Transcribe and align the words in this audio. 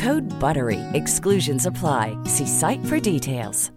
Code 0.00 0.30
BUTTERY. 0.40 0.80
Exclusions 0.94 1.66
apply. 1.66 2.16
See 2.24 2.46
site 2.46 2.82
for 2.86 2.98
details. 2.98 3.70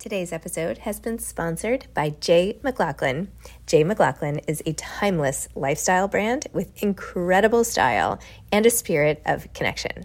Today's 0.00 0.32
episode 0.32 0.78
has 0.78 0.98
been 0.98 1.20
sponsored 1.20 1.86
by 1.94 2.10
J.McLaughlin. 2.20 3.28
Jay 3.66 3.84
McLaughlin 3.84 4.40
is 4.48 4.60
a 4.66 4.72
timeless 4.72 5.48
lifestyle 5.54 6.08
brand 6.08 6.48
with 6.52 6.82
incredible 6.82 7.62
style 7.62 8.18
and 8.50 8.66
a 8.66 8.70
spirit 8.70 9.22
of 9.24 9.52
connection. 9.52 10.04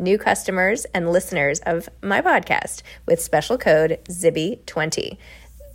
new 0.00 0.18
customers 0.18 0.86
and 0.94 1.12
listeners 1.12 1.60
of 1.60 1.88
my 2.02 2.20
podcast 2.20 2.82
with 3.06 3.20
special 3.20 3.58
code 3.58 3.98
ZIBBY20. 4.08 5.16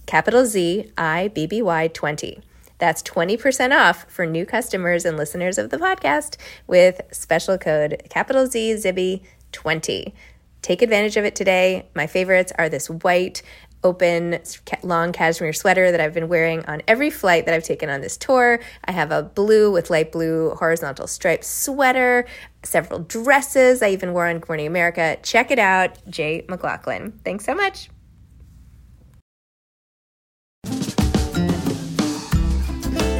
Capital 0.06 0.46
Z 0.46 0.91
I 0.97 1.30
B 1.30 1.47
B 1.47 1.62
Y 1.62 1.88
20. 1.88 2.41
That's 2.78 3.02
20% 3.03 3.72
off 3.72 4.06
for 4.09 4.25
new 4.25 4.46
customers 4.46 5.06
and 5.06 5.16
listeners 5.16 5.58
of 5.58 5.69
the 5.69 5.78
podcast 5.78 6.36
with 6.68 7.02
special 7.12 7.58
code 7.58 8.03
capital 8.09 8.47
Z 8.47 8.74
Zibby 8.75 9.22
20. 9.52 10.13
Take 10.62 10.81
advantage 10.81 11.16
of 11.16 11.25
it 11.25 11.36
today. 11.36 11.88
My 11.94 12.07
favorites 12.07 12.52
are 12.57 12.69
this 12.69 12.90
white, 12.90 13.42
open, 13.84 14.40
long 14.84 15.12
cashmere 15.12 15.53
sweater 15.53 15.91
that 15.91 16.02
I've 16.02 16.13
been 16.13 16.28
wearing 16.28 16.66
on 16.66 16.81
every 16.88 17.09
flight 17.09 17.46
that 17.46 17.53
I've 17.53 17.63
taken 17.63 17.90
on 17.90 18.02
this 18.02 18.18
tour. 18.18 18.59
I 18.86 18.91
have 18.91 19.12
a 19.12 19.24
blue 19.24 19.72
with 19.72 19.90
light 19.90 20.12
blue 20.12 20.52
horizontal 20.52 21.08
striped 21.08 21.46
sweater, 21.46 22.25
several 22.63 23.00
dresses 23.00 23.81
I 23.81 23.90
even 23.90 24.13
wore 24.13 24.28
on 24.28 24.40
Good 24.40 24.50
Morning 24.50 24.68
America. 24.68 25.18
Check 25.22 25.52
it 25.52 25.59
out, 25.59 25.97
J.McLaughlin. 26.09 27.19
Thanks 27.24 27.46
so 27.46 27.53
much. 27.53 27.90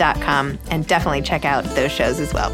and 0.00 0.86
definitely 0.86 1.22
check 1.22 1.44
out 1.44 1.64
those 1.76 1.92
shows 1.92 2.20
as 2.20 2.32
well. 2.32 2.50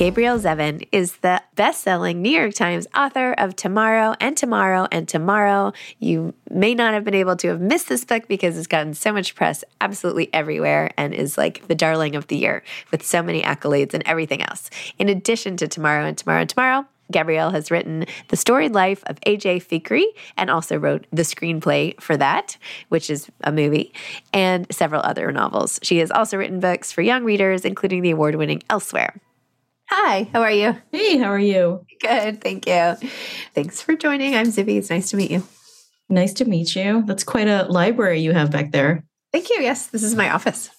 Gabrielle 0.00 0.38
Zevin 0.40 0.88
is 0.92 1.16
the 1.16 1.42
best 1.56 1.82
selling 1.82 2.22
New 2.22 2.30
York 2.30 2.54
Times 2.54 2.86
author 2.96 3.34
of 3.34 3.54
Tomorrow 3.54 4.14
and 4.18 4.34
Tomorrow 4.34 4.88
and 4.90 5.06
Tomorrow. 5.06 5.74
You 5.98 6.32
may 6.50 6.74
not 6.74 6.94
have 6.94 7.04
been 7.04 7.12
able 7.12 7.36
to 7.36 7.48
have 7.48 7.60
missed 7.60 7.90
this 7.90 8.06
book 8.06 8.26
because 8.26 8.56
it's 8.56 8.66
gotten 8.66 8.94
so 8.94 9.12
much 9.12 9.34
press 9.34 9.62
absolutely 9.82 10.32
everywhere 10.32 10.90
and 10.96 11.12
is 11.12 11.36
like 11.36 11.68
the 11.68 11.74
darling 11.74 12.16
of 12.16 12.28
the 12.28 12.38
year 12.38 12.62
with 12.90 13.04
so 13.04 13.22
many 13.22 13.42
accolades 13.42 13.92
and 13.92 14.02
everything 14.06 14.40
else. 14.40 14.70
In 14.98 15.10
addition 15.10 15.58
to 15.58 15.68
Tomorrow 15.68 16.06
and 16.06 16.16
Tomorrow 16.16 16.40
and 16.40 16.48
Tomorrow, 16.48 16.86
Gabrielle 17.10 17.50
has 17.50 17.70
written 17.70 18.06
The 18.28 18.36
Storied 18.36 18.72
Life 18.72 19.02
of 19.06 19.20
AJ 19.20 19.64
Fikry 19.64 20.04
and 20.36 20.50
also 20.50 20.76
wrote 20.76 21.06
the 21.12 21.22
screenplay 21.22 22.00
for 22.00 22.16
that, 22.16 22.56
which 22.88 23.10
is 23.10 23.30
a 23.44 23.52
movie, 23.52 23.92
and 24.32 24.66
several 24.70 25.02
other 25.02 25.32
novels. 25.32 25.78
She 25.82 25.98
has 25.98 26.10
also 26.10 26.36
written 26.36 26.60
books 26.60 26.92
for 26.92 27.02
young 27.02 27.24
readers, 27.24 27.64
including 27.64 28.02
the 28.02 28.10
award 28.10 28.34
winning 28.36 28.62
Elsewhere. 28.70 29.20
Hi, 29.88 30.28
how 30.32 30.42
are 30.42 30.52
you? 30.52 30.76
Hey, 30.92 31.18
how 31.18 31.26
are 31.26 31.38
you? 31.38 31.84
Good, 32.00 32.40
thank 32.40 32.66
you. 32.66 32.96
Thanks 33.54 33.82
for 33.82 33.96
joining. 33.96 34.36
I'm 34.36 34.46
Zibby. 34.46 34.76
It's 34.76 34.90
nice 34.90 35.10
to 35.10 35.16
meet 35.16 35.32
you. 35.32 35.42
Nice 36.08 36.32
to 36.34 36.44
meet 36.44 36.76
you. 36.76 37.02
That's 37.06 37.24
quite 37.24 37.48
a 37.48 37.64
library 37.64 38.20
you 38.20 38.32
have 38.32 38.50
back 38.50 38.70
there. 38.70 39.04
Thank 39.32 39.50
you. 39.50 39.56
Yes, 39.60 39.86
this 39.86 40.02
is 40.02 40.14
my 40.14 40.30
office. 40.30 40.70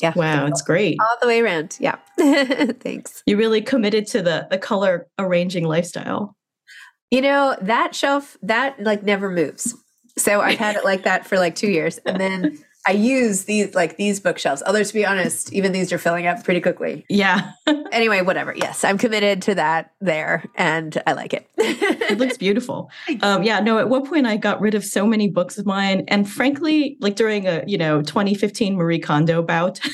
Yeah. 0.00 0.12
Wow, 0.14 0.46
it's 0.46 0.62
great. 0.62 0.96
All 1.00 1.16
the 1.20 1.26
way 1.26 1.40
around. 1.40 1.76
Yeah. 1.80 1.96
Thanks. 2.18 3.22
You 3.26 3.36
really 3.36 3.60
committed 3.60 4.06
to 4.08 4.22
the 4.22 4.46
the 4.50 4.58
color 4.58 5.08
arranging 5.18 5.64
lifestyle. 5.64 6.36
You 7.10 7.22
know, 7.22 7.56
that 7.62 7.94
shelf 7.94 8.36
that 8.42 8.80
like 8.82 9.02
never 9.02 9.30
moves. 9.30 9.74
So 10.16 10.40
I've 10.40 10.58
had 10.58 10.76
it 10.76 10.84
like 10.84 11.04
that 11.04 11.26
for 11.26 11.38
like 11.38 11.54
2 11.54 11.68
years. 11.70 11.98
And 11.98 12.20
then 12.20 12.58
I 12.86 12.92
use 12.92 13.44
these 13.44 13.74
like 13.74 13.96
these 13.96 14.20
bookshelves. 14.20 14.62
Although 14.66 14.82
to 14.82 14.94
be 14.94 15.04
honest, 15.04 15.52
even 15.52 15.72
these 15.72 15.92
are 15.92 15.98
filling 15.98 16.26
up 16.26 16.42
pretty 16.44 16.60
quickly. 16.60 17.04
Yeah. 17.08 17.52
anyway, 17.92 18.22
whatever. 18.22 18.54
Yes, 18.56 18.84
I'm 18.84 18.98
committed 18.98 19.42
to 19.42 19.54
that 19.56 19.92
there, 20.00 20.44
and 20.54 21.00
I 21.06 21.12
like 21.12 21.34
it. 21.34 21.48
it 21.56 22.18
looks 22.18 22.36
beautiful. 22.38 22.90
Um, 23.20 23.42
yeah. 23.42 23.60
No. 23.60 23.78
At 23.78 23.88
one 23.88 24.06
point, 24.06 24.26
I 24.26 24.36
got 24.36 24.60
rid 24.60 24.74
of 24.74 24.84
so 24.84 25.06
many 25.06 25.28
books 25.28 25.58
of 25.58 25.66
mine, 25.66 26.04
and 26.08 26.28
frankly, 26.28 26.96
like 27.00 27.16
during 27.16 27.46
a 27.46 27.64
you 27.66 27.78
know 27.78 28.00
2015 28.02 28.76
Marie 28.76 28.98
Kondo 29.00 29.42
bout. 29.42 29.80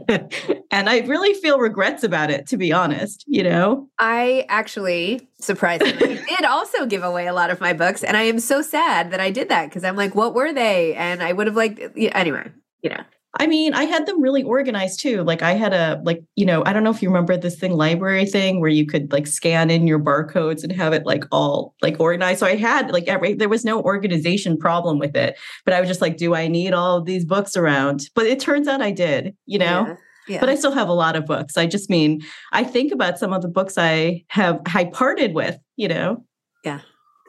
and 0.70 0.88
I 0.88 1.00
really 1.00 1.34
feel 1.34 1.58
regrets 1.58 2.02
about 2.02 2.30
it, 2.30 2.46
to 2.48 2.56
be 2.56 2.72
honest. 2.72 3.24
You 3.26 3.42
know, 3.44 3.88
I 3.98 4.46
actually 4.48 5.28
surprisingly 5.40 6.20
did 6.28 6.44
also 6.44 6.86
give 6.86 7.02
away 7.02 7.26
a 7.26 7.32
lot 7.32 7.50
of 7.50 7.60
my 7.60 7.72
books, 7.72 8.02
and 8.02 8.16
I 8.16 8.22
am 8.22 8.38
so 8.38 8.62
sad 8.62 9.10
that 9.12 9.20
I 9.20 9.30
did 9.30 9.48
that 9.48 9.68
because 9.68 9.84
I'm 9.84 9.96
like, 9.96 10.14
what 10.14 10.34
were 10.34 10.52
they? 10.52 10.94
And 10.94 11.22
I 11.22 11.32
would 11.32 11.46
have 11.46 11.56
liked 11.56 11.80
anyway. 11.96 12.50
You 12.82 12.90
know, 12.90 13.04
I 13.36 13.46
mean, 13.46 13.74
I 13.74 13.84
had 13.84 14.06
them 14.06 14.20
really 14.22 14.42
organized 14.42 15.00
too. 15.00 15.22
Like 15.24 15.42
I 15.42 15.52
had 15.52 15.72
a 15.72 16.00
like, 16.04 16.22
you 16.36 16.46
know, 16.46 16.62
I 16.64 16.72
don't 16.72 16.84
know 16.84 16.90
if 16.90 17.02
you 17.02 17.08
remember 17.08 17.36
this 17.36 17.56
thing 17.56 17.72
LibraryThing 17.72 18.60
where 18.60 18.70
you 18.70 18.86
could 18.86 19.12
like 19.12 19.26
scan 19.26 19.70
in 19.70 19.86
your 19.86 19.98
barcodes 19.98 20.62
and 20.62 20.72
have 20.72 20.92
it 20.92 21.04
like 21.04 21.24
all 21.32 21.74
like 21.82 21.98
organized. 21.98 22.40
So 22.40 22.46
I 22.46 22.56
had 22.56 22.90
like 22.92 23.08
every 23.08 23.34
there 23.34 23.48
was 23.48 23.64
no 23.64 23.82
organization 23.82 24.56
problem 24.56 24.98
with 24.98 25.16
it. 25.16 25.36
But 25.64 25.74
I 25.74 25.80
was 25.80 25.88
just 25.88 26.00
like, 26.00 26.16
do 26.16 26.34
I 26.34 26.46
need 26.48 26.72
all 26.72 26.98
of 26.98 27.06
these 27.06 27.24
books 27.24 27.56
around? 27.56 28.08
But 28.14 28.26
it 28.26 28.38
turns 28.38 28.68
out 28.68 28.80
I 28.80 28.92
did, 28.92 29.36
you 29.46 29.58
know? 29.58 29.86
Yeah. 29.86 29.96
Yeah. 30.26 30.40
But 30.40 30.48
I 30.48 30.54
still 30.54 30.72
have 30.72 30.88
a 30.88 30.94
lot 30.94 31.16
of 31.16 31.26
books. 31.26 31.58
I 31.58 31.66
just 31.66 31.90
mean, 31.90 32.22
I 32.52 32.64
think 32.64 32.92
about 32.92 33.18
some 33.18 33.34
of 33.34 33.42
the 33.42 33.48
books 33.48 33.76
I 33.76 34.24
have 34.28 34.60
I 34.74 34.84
parted 34.86 35.34
with, 35.34 35.58
you 35.76 35.88
know. 35.88 36.24
Yeah. 36.64 36.80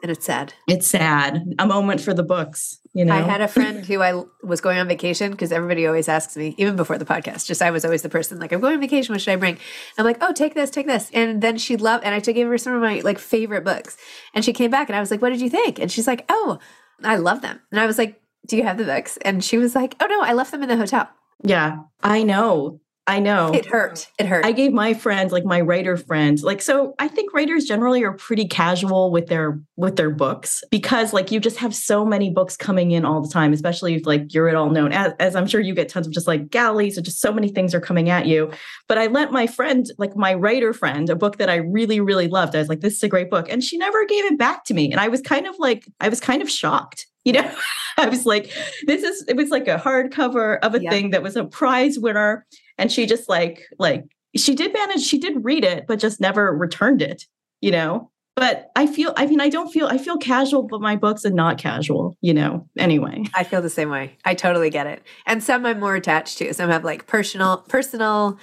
And 0.02 0.10
it's 0.10 0.26
sad. 0.26 0.52
It's 0.68 0.86
sad. 0.86 1.42
A 1.58 1.66
moment 1.66 2.00
for 2.00 2.14
the 2.14 2.22
books. 2.22 2.78
You 2.92 3.04
know? 3.04 3.14
I 3.14 3.20
had 3.20 3.40
a 3.40 3.48
friend 3.48 3.84
who 3.84 4.02
I 4.02 4.22
was 4.42 4.60
going 4.60 4.78
on 4.78 4.88
vacation 4.88 5.30
because 5.30 5.52
everybody 5.52 5.86
always 5.86 6.08
asks 6.08 6.36
me, 6.36 6.54
even 6.58 6.76
before 6.76 6.98
the 6.98 7.04
podcast, 7.04 7.46
just 7.46 7.60
I 7.62 7.70
was 7.70 7.84
always 7.84 8.02
the 8.02 8.08
person 8.08 8.38
like, 8.38 8.52
I'm 8.52 8.60
going 8.60 8.74
on 8.74 8.80
vacation. 8.80 9.14
What 9.14 9.20
should 9.20 9.32
I 9.32 9.36
bring? 9.36 9.58
I'm 9.98 10.04
like, 10.04 10.18
oh, 10.20 10.32
take 10.32 10.54
this, 10.54 10.70
take 10.70 10.86
this. 10.86 11.10
And 11.12 11.42
then 11.42 11.58
she 11.58 11.76
loved, 11.76 12.04
and 12.04 12.14
I 12.14 12.20
took 12.20 12.36
gave 12.36 12.46
her 12.46 12.58
some 12.58 12.74
of 12.74 12.82
my 12.82 13.00
like 13.00 13.18
favorite 13.18 13.64
books. 13.64 13.96
And 14.34 14.44
she 14.44 14.52
came 14.52 14.70
back 14.70 14.88
and 14.88 14.96
I 14.96 15.00
was 15.00 15.10
like, 15.10 15.22
what 15.22 15.30
did 15.30 15.40
you 15.40 15.50
think? 15.50 15.78
And 15.78 15.90
she's 15.90 16.06
like, 16.06 16.24
oh, 16.28 16.58
I 17.02 17.16
love 17.16 17.42
them. 17.42 17.60
And 17.70 17.80
I 17.80 17.86
was 17.86 17.98
like, 17.98 18.20
do 18.46 18.56
you 18.56 18.62
have 18.62 18.78
the 18.78 18.84
books? 18.84 19.16
And 19.22 19.42
she 19.42 19.58
was 19.58 19.74
like, 19.74 19.96
oh 20.00 20.06
no, 20.06 20.20
I 20.22 20.34
left 20.34 20.52
them 20.52 20.62
in 20.62 20.68
the 20.68 20.76
hotel. 20.76 21.08
Yeah, 21.42 21.78
I 22.02 22.22
know. 22.22 22.80
I 23.08 23.20
know. 23.20 23.52
It 23.54 23.66
hurt. 23.66 24.08
It 24.18 24.26
hurt. 24.26 24.44
I 24.44 24.50
gave 24.50 24.72
my 24.72 24.92
friends, 24.92 25.30
like 25.32 25.44
my 25.44 25.60
writer 25.60 25.96
friends, 25.96 26.42
like 26.42 26.60
so 26.60 26.94
I 26.98 27.06
think 27.06 27.32
writers 27.32 27.64
generally 27.64 28.02
are 28.02 28.14
pretty 28.14 28.48
casual 28.48 29.12
with 29.12 29.28
their 29.28 29.60
with 29.76 29.94
their 29.94 30.10
books 30.10 30.64
because 30.72 31.12
like 31.12 31.30
you 31.30 31.38
just 31.38 31.58
have 31.58 31.72
so 31.72 32.04
many 32.04 32.30
books 32.30 32.56
coming 32.56 32.90
in 32.90 33.04
all 33.04 33.20
the 33.20 33.28
time, 33.28 33.52
especially 33.52 33.94
if 33.94 34.06
like 34.06 34.34
you're 34.34 34.48
it 34.48 34.56
all 34.56 34.70
known. 34.70 34.92
As, 34.92 35.12
as 35.20 35.36
I'm 35.36 35.46
sure 35.46 35.60
you 35.60 35.72
get 35.72 35.88
tons 35.88 36.08
of 36.08 36.12
just 36.12 36.26
like 36.26 36.50
galleys 36.50 36.98
or 36.98 37.00
just 37.00 37.20
so 37.20 37.32
many 37.32 37.48
things 37.48 37.74
are 37.74 37.80
coming 37.80 38.10
at 38.10 38.26
you. 38.26 38.50
But 38.88 38.98
I 38.98 39.06
lent 39.06 39.30
my 39.30 39.46
friend, 39.46 39.86
like 39.98 40.16
my 40.16 40.34
writer 40.34 40.72
friend, 40.72 41.08
a 41.08 41.14
book 41.14 41.38
that 41.38 41.48
I 41.48 41.56
really, 41.56 42.00
really 42.00 42.26
loved. 42.26 42.56
I 42.56 42.58
was 42.58 42.68
like, 42.68 42.80
this 42.80 42.94
is 42.94 43.02
a 43.04 43.08
great 43.08 43.30
book. 43.30 43.48
And 43.48 43.62
she 43.62 43.78
never 43.78 44.04
gave 44.06 44.24
it 44.24 44.36
back 44.38 44.64
to 44.64 44.74
me. 44.74 44.90
And 44.90 45.00
I 45.00 45.08
was 45.08 45.20
kind 45.20 45.46
of 45.46 45.54
like, 45.60 45.86
I 46.00 46.08
was 46.08 46.20
kind 46.20 46.42
of 46.42 46.50
shocked 46.50 47.06
you 47.24 47.32
know 47.32 47.54
i 47.98 48.08
was 48.08 48.24
like 48.24 48.52
this 48.86 49.02
is 49.02 49.24
it 49.26 49.36
was 49.36 49.50
like 49.50 49.66
a 49.66 49.78
hardcover 49.78 50.58
of 50.62 50.76
a 50.76 50.82
yeah. 50.82 50.90
thing 50.90 51.10
that 51.10 51.24
was 51.24 51.34
a 51.34 51.44
prize 51.44 51.98
winner 51.98 52.46
and 52.78 52.90
she 52.92 53.06
just 53.06 53.28
like 53.28 53.62
like 53.78 54.04
she 54.36 54.54
did 54.54 54.72
manage 54.72 55.02
she 55.02 55.18
did 55.18 55.44
read 55.44 55.64
it 55.64 55.86
but 55.86 55.98
just 55.98 56.20
never 56.20 56.54
returned 56.56 57.02
it 57.02 57.24
you 57.62 57.70
know? 57.70 58.10
But 58.34 58.70
i 58.76 58.86
feel 58.86 59.14
i 59.16 59.24
mean 59.24 59.40
i 59.40 59.48
don't 59.48 59.72
feel 59.72 59.86
i 59.86 59.96
feel 59.96 60.18
casual 60.18 60.62
but 60.62 60.82
my 60.82 60.94
books 60.94 61.24
are 61.24 61.30
not 61.30 61.56
casual 61.56 62.16
you 62.20 62.34
know 62.34 62.68
anyway. 62.76 63.24
I 63.34 63.44
feel 63.44 63.62
the 63.62 63.70
same 63.70 63.88
way. 63.88 64.18
I 64.26 64.34
totally 64.34 64.68
get 64.68 64.86
it. 64.86 65.02
And 65.24 65.42
some 65.42 65.64
i'm 65.64 65.80
more 65.80 65.94
attached 65.94 66.36
to. 66.38 66.52
Some 66.52 66.68
have 66.68 66.84
like 66.84 67.06
personal 67.06 67.58
personal 67.68 68.38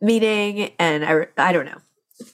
meaning 0.00 0.72
and 0.78 1.04
i 1.04 1.26
i 1.36 1.52
don't 1.52 1.66
know 1.66 1.78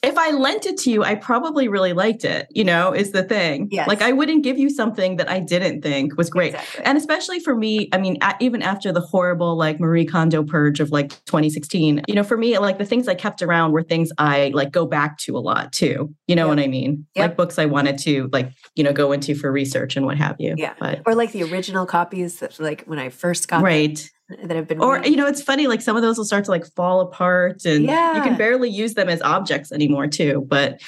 if 0.03 0.19
I 0.19 0.31
lent 0.31 0.67
it 0.67 0.77
to 0.79 0.91
you, 0.91 1.03
I 1.03 1.15
probably 1.15 1.69
really 1.69 1.93
liked 1.93 2.25
it, 2.25 2.49
you 2.51 2.65
know, 2.65 2.93
is 2.93 3.13
the 3.13 3.23
thing. 3.23 3.69
Yes. 3.71 3.89
Like 3.89 4.03
I 4.03 4.13
wouldn't 4.13 4.45
give 4.45 4.59
you 4.59 4.69
something 4.69 5.17
that 5.17 5.31
I 5.31 5.41
didn't 5.41 5.83
think 5.83 6.17
was 6.19 6.29
great. 6.29 6.55
Exactly. 6.55 6.85
And 6.85 6.99
especially 6.99 7.41
for 7.41 7.55
me, 7.55 7.89
I 7.93 7.99
mean, 7.99 8.19
even 8.41 8.63
after 8.63 8.93
the 8.93 9.01
horrible 9.01 9.57
like 9.57 9.81
Marie 9.81 10.05
Kondo 10.05 10.43
purge 10.43 10.81
of 10.81 10.91
like 10.91 11.11
2016, 11.25 12.03
you 12.07 12.15
know, 12.15 12.23
for 12.23 12.37
me, 12.37 12.59
like 12.59 12.79
the 12.79 12.85
things 12.85 13.09
I 13.09 13.15
kept 13.15 13.41
around 13.41 13.73
were 13.73 13.83
things 13.83 14.11
I 14.19 14.51
like 14.55 14.71
go 14.71 14.87
back 14.87 15.17
to 15.19 15.37
a 15.37 15.41
lot 15.41 15.73
too. 15.73 16.15
You 16.27 16.37
know 16.37 16.47
yep. 16.47 16.57
what 16.57 16.65
I 16.65 16.69
mean? 16.69 17.07
Yep. 17.15 17.29
Like 17.31 17.37
books 17.37 17.59
I 17.59 17.67
wanted 17.67 17.99
to 18.01 18.29
like, 18.33 18.53
you 18.75 18.85
know, 18.85 18.93
go 18.93 19.13
into 19.13 19.35
for 19.35 19.51
research 19.51 19.97
and 19.97 20.05
what 20.05 20.19
have 20.19 20.37
you. 20.39 20.55
Yeah. 20.59 20.75
But, 20.79 21.03
or 21.07 21.15
like 21.15 21.33
the 21.33 21.45
original 21.45 21.87
copies 21.87 22.41
that 22.41 22.61
like 22.61 22.85
when 22.85 22.99
I 22.99 23.09
first 23.09 23.49
got 23.49 23.63
right. 23.63 23.97
Them 23.97 24.09
that 24.43 24.57
have 24.57 24.69
been 24.69 24.81
or 24.81 25.05
you 25.05 25.17
know 25.17 25.27
it's 25.27 25.43
funny 25.43 25.67
like 25.67 25.81
some 25.81 25.97
of 25.97 26.03
those 26.03 26.17
will 26.17 26.25
start 26.25 26.45
to 26.45 26.51
like 26.51 26.65
fall 26.75 27.01
apart 27.01 27.65
and 27.65 27.85
yeah. 27.85 28.17
you 28.17 28.23
can 28.23 28.37
barely 28.37 28.69
use 28.69 28.95
them 28.95 29.09
as 29.09 29.21
objects 29.23 29.73
anymore 29.73 30.07
too 30.07 30.45
but 30.49 30.81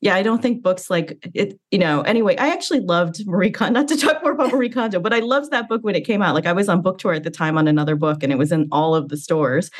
yeah 0.00 0.14
i 0.14 0.22
don't 0.22 0.42
think 0.42 0.62
books 0.62 0.90
like 0.90 1.30
it 1.34 1.58
you 1.70 1.78
know 1.78 2.02
anyway 2.02 2.36
i 2.36 2.48
actually 2.48 2.80
loved 2.80 3.26
marie 3.26 3.50
kondo 3.50 3.72
not 3.80 3.88
to 3.88 3.96
talk 3.96 4.22
more 4.22 4.32
about 4.32 4.52
marie 4.52 4.68
kondo 4.68 5.00
but 5.00 5.12
i 5.12 5.20
loved 5.20 5.50
that 5.50 5.68
book 5.68 5.82
when 5.82 5.94
it 5.94 6.02
came 6.02 6.22
out 6.22 6.34
like 6.34 6.46
i 6.46 6.52
was 6.52 6.68
on 6.68 6.82
book 6.82 6.98
tour 6.98 7.12
at 7.12 7.24
the 7.24 7.30
time 7.30 7.56
on 7.56 7.66
another 7.66 7.96
book 7.96 8.22
and 8.22 8.32
it 8.32 8.36
was 8.36 8.52
in 8.52 8.68
all 8.70 8.94
of 8.94 9.08
the 9.08 9.16
stores 9.16 9.70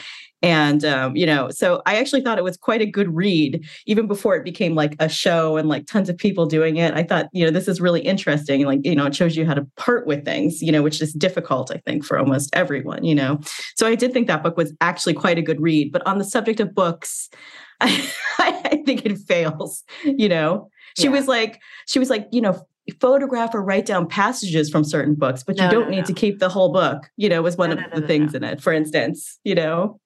and, 0.42 0.84
um, 0.84 1.16
you 1.16 1.26
know, 1.26 1.50
so 1.50 1.82
I 1.84 1.96
actually 1.96 2.22
thought 2.22 2.38
it 2.38 2.44
was 2.44 2.56
quite 2.56 2.80
a 2.80 2.86
good 2.86 3.14
read, 3.14 3.66
even 3.86 4.06
before 4.06 4.36
it 4.36 4.44
became 4.44 4.74
like 4.74 4.96
a 4.98 5.08
show 5.08 5.56
and 5.56 5.68
like 5.68 5.86
tons 5.86 6.08
of 6.08 6.16
people 6.16 6.46
doing 6.46 6.76
it. 6.76 6.94
I 6.94 7.02
thought, 7.02 7.26
you 7.32 7.44
know, 7.44 7.50
this 7.50 7.68
is 7.68 7.80
really 7.80 8.00
interesting. 8.00 8.64
Like, 8.64 8.80
you 8.82 8.94
know, 8.94 9.06
it 9.06 9.14
shows 9.14 9.36
you 9.36 9.44
how 9.44 9.54
to 9.54 9.66
part 9.76 10.06
with 10.06 10.24
things, 10.24 10.62
you 10.62 10.72
know, 10.72 10.82
which 10.82 11.02
is 11.02 11.12
difficult, 11.12 11.70
I 11.70 11.78
think, 11.84 12.04
for 12.04 12.18
almost 12.18 12.50
everyone, 12.54 13.04
you 13.04 13.14
know. 13.14 13.40
So 13.76 13.86
I 13.86 13.94
did 13.94 14.12
think 14.12 14.28
that 14.28 14.42
book 14.42 14.56
was 14.56 14.72
actually 14.80 15.14
quite 15.14 15.38
a 15.38 15.42
good 15.42 15.60
read. 15.60 15.92
But 15.92 16.06
on 16.06 16.18
the 16.18 16.24
subject 16.24 16.60
of 16.60 16.74
books, 16.74 17.28
I, 17.80 18.10
I 18.38 18.82
think 18.86 19.04
it 19.04 19.18
fails, 19.18 19.84
you 20.04 20.28
know. 20.28 20.70
She 20.96 21.04
yeah. 21.04 21.10
was 21.10 21.28
like, 21.28 21.60
she 21.86 21.98
was 21.98 22.10
like, 22.10 22.26
you 22.32 22.40
know, 22.40 22.66
photograph 22.98 23.54
or 23.54 23.62
write 23.62 23.86
down 23.86 24.08
passages 24.08 24.70
from 24.70 24.84
certain 24.84 25.14
books, 25.14 25.42
but 25.44 25.56
you 25.58 25.68
don't 25.70 25.84
no, 25.84 25.90
need 25.90 26.00
no. 26.00 26.04
to 26.04 26.12
keep 26.12 26.38
the 26.38 26.48
whole 26.48 26.72
book, 26.72 27.10
you 27.16 27.28
know, 27.28 27.42
was 27.42 27.56
one 27.56 27.70
of 27.70 27.78
the 27.94 28.06
things 28.06 28.34
in 28.34 28.42
it, 28.42 28.60
for 28.60 28.72
instance, 28.72 29.38
you 29.44 29.54
know. 29.54 30.00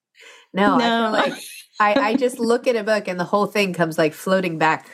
No, 0.55 0.79
no. 0.79 1.07
I 1.07 1.11
like 1.11 1.35
I, 1.81 1.95
I 1.95 2.15
just 2.15 2.39
look 2.39 2.67
at 2.67 2.77
a 2.77 2.85
book 2.85 3.09
and 3.09 3.19
the 3.19 3.25
whole 3.25 3.47
thing 3.47 3.73
comes 3.73 3.99
like 3.99 4.15
floating 4.15 4.59
back. 4.59 4.89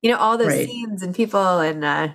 You 0.00 0.10
know, 0.10 0.18
all 0.18 0.36
those 0.38 0.48
right. 0.48 0.66
scenes 0.66 1.02
and 1.02 1.14
people 1.14 1.60
and 1.60 1.84
uh 1.84 2.08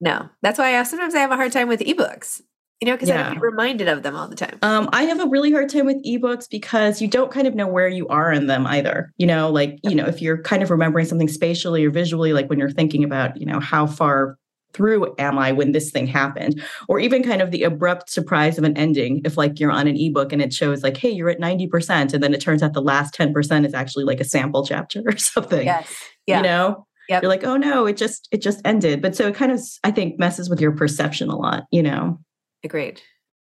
no. 0.00 0.28
That's 0.42 0.58
why 0.58 0.78
I 0.78 0.82
sometimes 0.82 1.14
I 1.14 1.20
have 1.20 1.30
a 1.30 1.36
hard 1.36 1.52
time 1.52 1.68
with 1.68 1.80
ebooks. 1.80 2.42
You 2.80 2.86
know, 2.86 2.94
because 2.94 3.08
yeah. 3.08 3.30
I 3.30 3.32
get 3.34 3.42
reminded 3.42 3.88
of 3.88 4.04
them 4.04 4.14
all 4.14 4.28
the 4.28 4.36
time. 4.36 4.56
Um, 4.62 4.88
I 4.92 5.02
have 5.02 5.18
a 5.18 5.26
really 5.26 5.50
hard 5.50 5.68
time 5.68 5.84
with 5.86 5.96
ebooks 6.04 6.48
because 6.48 7.02
you 7.02 7.08
don't 7.08 7.32
kind 7.32 7.48
of 7.48 7.56
know 7.56 7.66
where 7.66 7.88
you 7.88 8.06
are 8.06 8.30
in 8.30 8.46
them 8.46 8.68
either. 8.68 9.12
You 9.16 9.26
know, 9.26 9.50
like, 9.50 9.80
you 9.82 9.96
know, 9.96 10.06
if 10.06 10.22
you're 10.22 10.40
kind 10.42 10.62
of 10.62 10.70
remembering 10.70 11.04
something 11.04 11.26
spatially 11.26 11.84
or 11.84 11.90
visually, 11.90 12.32
like 12.32 12.48
when 12.48 12.56
you're 12.56 12.70
thinking 12.70 13.02
about, 13.02 13.36
you 13.36 13.46
know, 13.46 13.58
how 13.58 13.88
far 13.88 14.38
through 14.72 15.14
am 15.18 15.38
I 15.38 15.52
when 15.52 15.72
this 15.72 15.90
thing 15.90 16.06
happened? 16.06 16.62
Or 16.88 16.98
even 17.00 17.22
kind 17.22 17.42
of 17.42 17.50
the 17.50 17.62
abrupt 17.62 18.10
surprise 18.10 18.58
of 18.58 18.64
an 18.64 18.76
ending. 18.76 19.22
If 19.24 19.36
like 19.36 19.58
you're 19.58 19.70
on 19.70 19.86
an 19.86 19.96
ebook 19.96 20.32
and 20.32 20.42
it 20.42 20.52
shows 20.52 20.82
like, 20.82 20.96
hey, 20.96 21.10
you're 21.10 21.30
at 21.30 21.40
90%, 21.40 22.12
and 22.12 22.22
then 22.22 22.34
it 22.34 22.40
turns 22.40 22.62
out 22.62 22.72
the 22.74 22.82
last 22.82 23.14
10% 23.14 23.66
is 23.66 23.74
actually 23.74 24.04
like 24.04 24.20
a 24.20 24.24
sample 24.24 24.64
chapter 24.64 25.02
or 25.06 25.16
something. 25.16 25.66
Yes. 25.66 25.92
Yeah. 26.26 26.38
You 26.38 26.42
know? 26.42 26.86
Yep. 27.08 27.22
You're 27.22 27.30
like, 27.30 27.44
oh 27.44 27.56
no, 27.56 27.86
it 27.86 27.96
just 27.96 28.28
it 28.30 28.42
just 28.42 28.60
ended. 28.66 29.00
But 29.00 29.16
so 29.16 29.28
it 29.28 29.34
kind 29.34 29.50
of 29.50 29.62
I 29.82 29.90
think 29.90 30.18
messes 30.18 30.50
with 30.50 30.60
your 30.60 30.72
perception 30.72 31.30
a 31.30 31.36
lot, 31.36 31.64
you 31.70 31.82
know. 31.82 32.20
Agreed. 32.62 33.00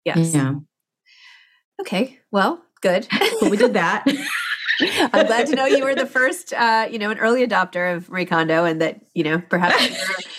Yes. 0.05 0.35
Yeah. 0.35 0.57
Okay. 1.81 2.19
Well, 2.31 2.63
good. 2.83 3.07
but 3.41 3.51
we 3.51 3.57
did 3.57 3.73
that. 3.75 4.07
I'm 4.81 5.27
glad 5.27 5.47
to 5.47 5.55
know 5.55 5.67
you 5.67 5.85
were 5.85 5.95
the 5.95 6.07
first, 6.07 6.53
uh, 6.53 6.89
you 6.91 6.99
know, 6.99 7.11
an 7.11 7.19
early 7.19 7.47
adopter 7.47 7.95
of 7.95 8.09
Marie 8.11 8.27
Kondo, 8.27 8.65
and 8.65 8.81
that 8.81 9.01
you 9.15 9.25
know 9.25 9.41
perhaps 9.49 9.89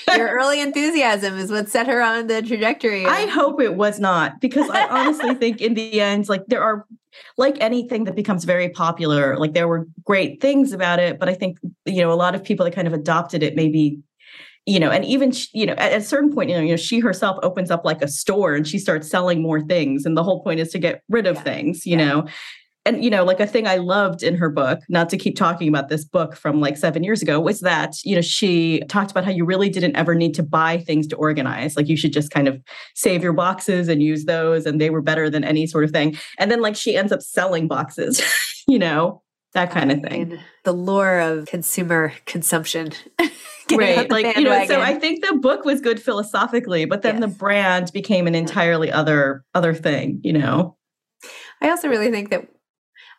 your, 0.07 0.17
your, 0.17 0.29
early 0.29 0.61
enthusiasm 0.61 1.37
is 1.37 1.51
what 1.51 1.69
set 1.69 1.87
her 1.87 2.01
on 2.01 2.27
the 2.27 2.41
trajectory. 2.41 3.05
I 3.05 3.27
hope 3.27 3.61
it 3.61 3.75
was 3.75 3.99
not, 3.99 4.39
because 4.39 4.69
I 4.69 4.87
honestly 4.87 5.33
think 5.39 5.61
in 5.61 5.73
the 5.73 6.01
end, 6.01 6.29
like 6.29 6.45
there 6.47 6.61
are, 6.61 6.85
like 7.37 7.57
anything 7.59 8.03
that 8.03 8.15
becomes 8.15 8.43
very 8.43 8.69
popular, 8.69 9.37
like 9.37 9.53
there 9.53 9.67
were 9.67 9.87
great 10.03 10.41
things 10.41 10.71
about 10.71 10.99
it, 10.99 11.19
but 11.19 11.29
I 11.29 11.33
think 11.33 11.57
you 11.85 12.01
know 12.01 12.11
a 12.11 12.15
lot 12.15 12.35
of 12.35 12.43
people 12.43 12.63
that 12.65 12.75
kind 12.75 12.87
of 12.87 12.93
adopted 12.93 13.43
it 13.43 13.55
maybe 13.55 13.99
you 14.69 14.81
know, 14.81 14.91
and 14.91 15.05
even 15.05 15.31
you 15.53 15.65
know, 15.65 15.75
at 15.75 15.93
a 15.93 16.01
certain 16.01 16.33
point, 16.33 16.49
you 16.49 16.55
know, 16.57 16.61
you 16.61 16.71
know, 16.71 16.75
she 16.75 16.99
herself 16.99 17.37
opens 17.41 17.71
up 17.71 17.85
like 17.85 18.01
a 18.01 18.07
store 18.07 18.53
and 18.53 18.67
she 18.67 18.77
starts 18.77 19.09
selling 19.09 19.41
more 19.41 19.61
things, 19.61 20.05
and 20.05 20.17
the 20.17 20.23
whole 20.23 20.43
point 20.43 20.59
is 20.59 20.71
to 20.73 20.77
get 20.77 21.03
rid 21.07 21.25
of 21.25 21.37
yeah. 21.37 21.43
things, 21.43 21.85
you 21.85 21.97
yeah. 21.97 22.05
know 22.05 22.27
and 22.87 23.03
you 23.03 23.09
know 23.09 23.23
like 23.23 23.39
a 23.39 23.45
thing 23.45 23.67
i 23.67 23.75
loved 23.75 24.23
in 24.23 24.35
her 24.35 24.49
book 24.49 24.79
not 24.89 25.09
to 25.09 25.17
keep 25.17 25.35
talking 25.35 25.67
about 25.67 25.89
this 25.89 26.05
book 26.05 26.35
from 26.35 26.59
like 26.59 26.77
seven 26.77 27.03
years 27.03 27.21
ago 27.21 27.39
was 27.39 27.59
that 27.59 27.93
you 28.03 28.15
know 28.15 28.21
she 28.21 28.81
talked 28.87 29.11
about 29.11 29.25
how 29.25 29.31
you 29.31 29.45
really 29.45 29.69
didn't 29.69 29.95
ever 29.95 30.15
need 30.15 30.33
to 30.33 30.41
buy 30.41 30.77
things 30.77 31.05
to 31.07 31.15
organize 31.17 31.75
like 31.75 31.87
you 31.87 31.97
should 31.97 32.13
just 32.13 32.31
kind 32.31 32.47
of 32.47 32.61
save 32.95 33.21
your 33.21 33.33
boxes 33.33 33.87
and 33.87 34.01
use 34.01 34.25
those 34.25 34.65
and 34.65 34.79
they 34.79 34.89
were 34.89 35.01
better 35.01 35.29
than 35.29 35.43
any 35.43 35.67
sort 35.67 35.83
of 35.83 35.91
thing 35.91 36.17
and 36.39 36.49
then 36.49 36.61
like 36.61 36.75
she 36.75 36.95
ends 36.95 37.11
up 37.11 37.21
selling 37.21 37.67
boxes 37.67 38.21
you 38.67 38.79
know 38.79 39.21
that 39.53 39.71
kind 39.71 39.91
of 39.91 40.01
thing. 40.01 40.37
the 40.65 40.71
lure 40.71 41.19
of 41.19 41.47
consumer 41.47 42.13
consumption. 42.25 42.91
right. 43.71 44.07
Like, 44.11 44.37
you 44.37 44.43
know, 44.43 44.65
so 44.67 44.81
I 44.81 44.93
think 44.99 45.25
the 45.25 45.35
book 45.35 45.65
was 45.65 45.81
good 45.81 45.99
philosophically, 45.99 46.85
but 46.85 47.01
then 47.01 47.15
yes. 47.15 47.21
the 47.21 47.35
brand 47.39 47.91
became 47.91 48.27
an 48.27 48.35
entirely 48.35 48.91
other 48.91 49.43
other 49.55 49.73
thing, 49.73 50.19
you 50.23 50.33
know. 50.33 50.77
I 51.61 51.69
also 51.69 51.87
really 51.87 52.11
think 52.11 52.29
that 52.29 52.47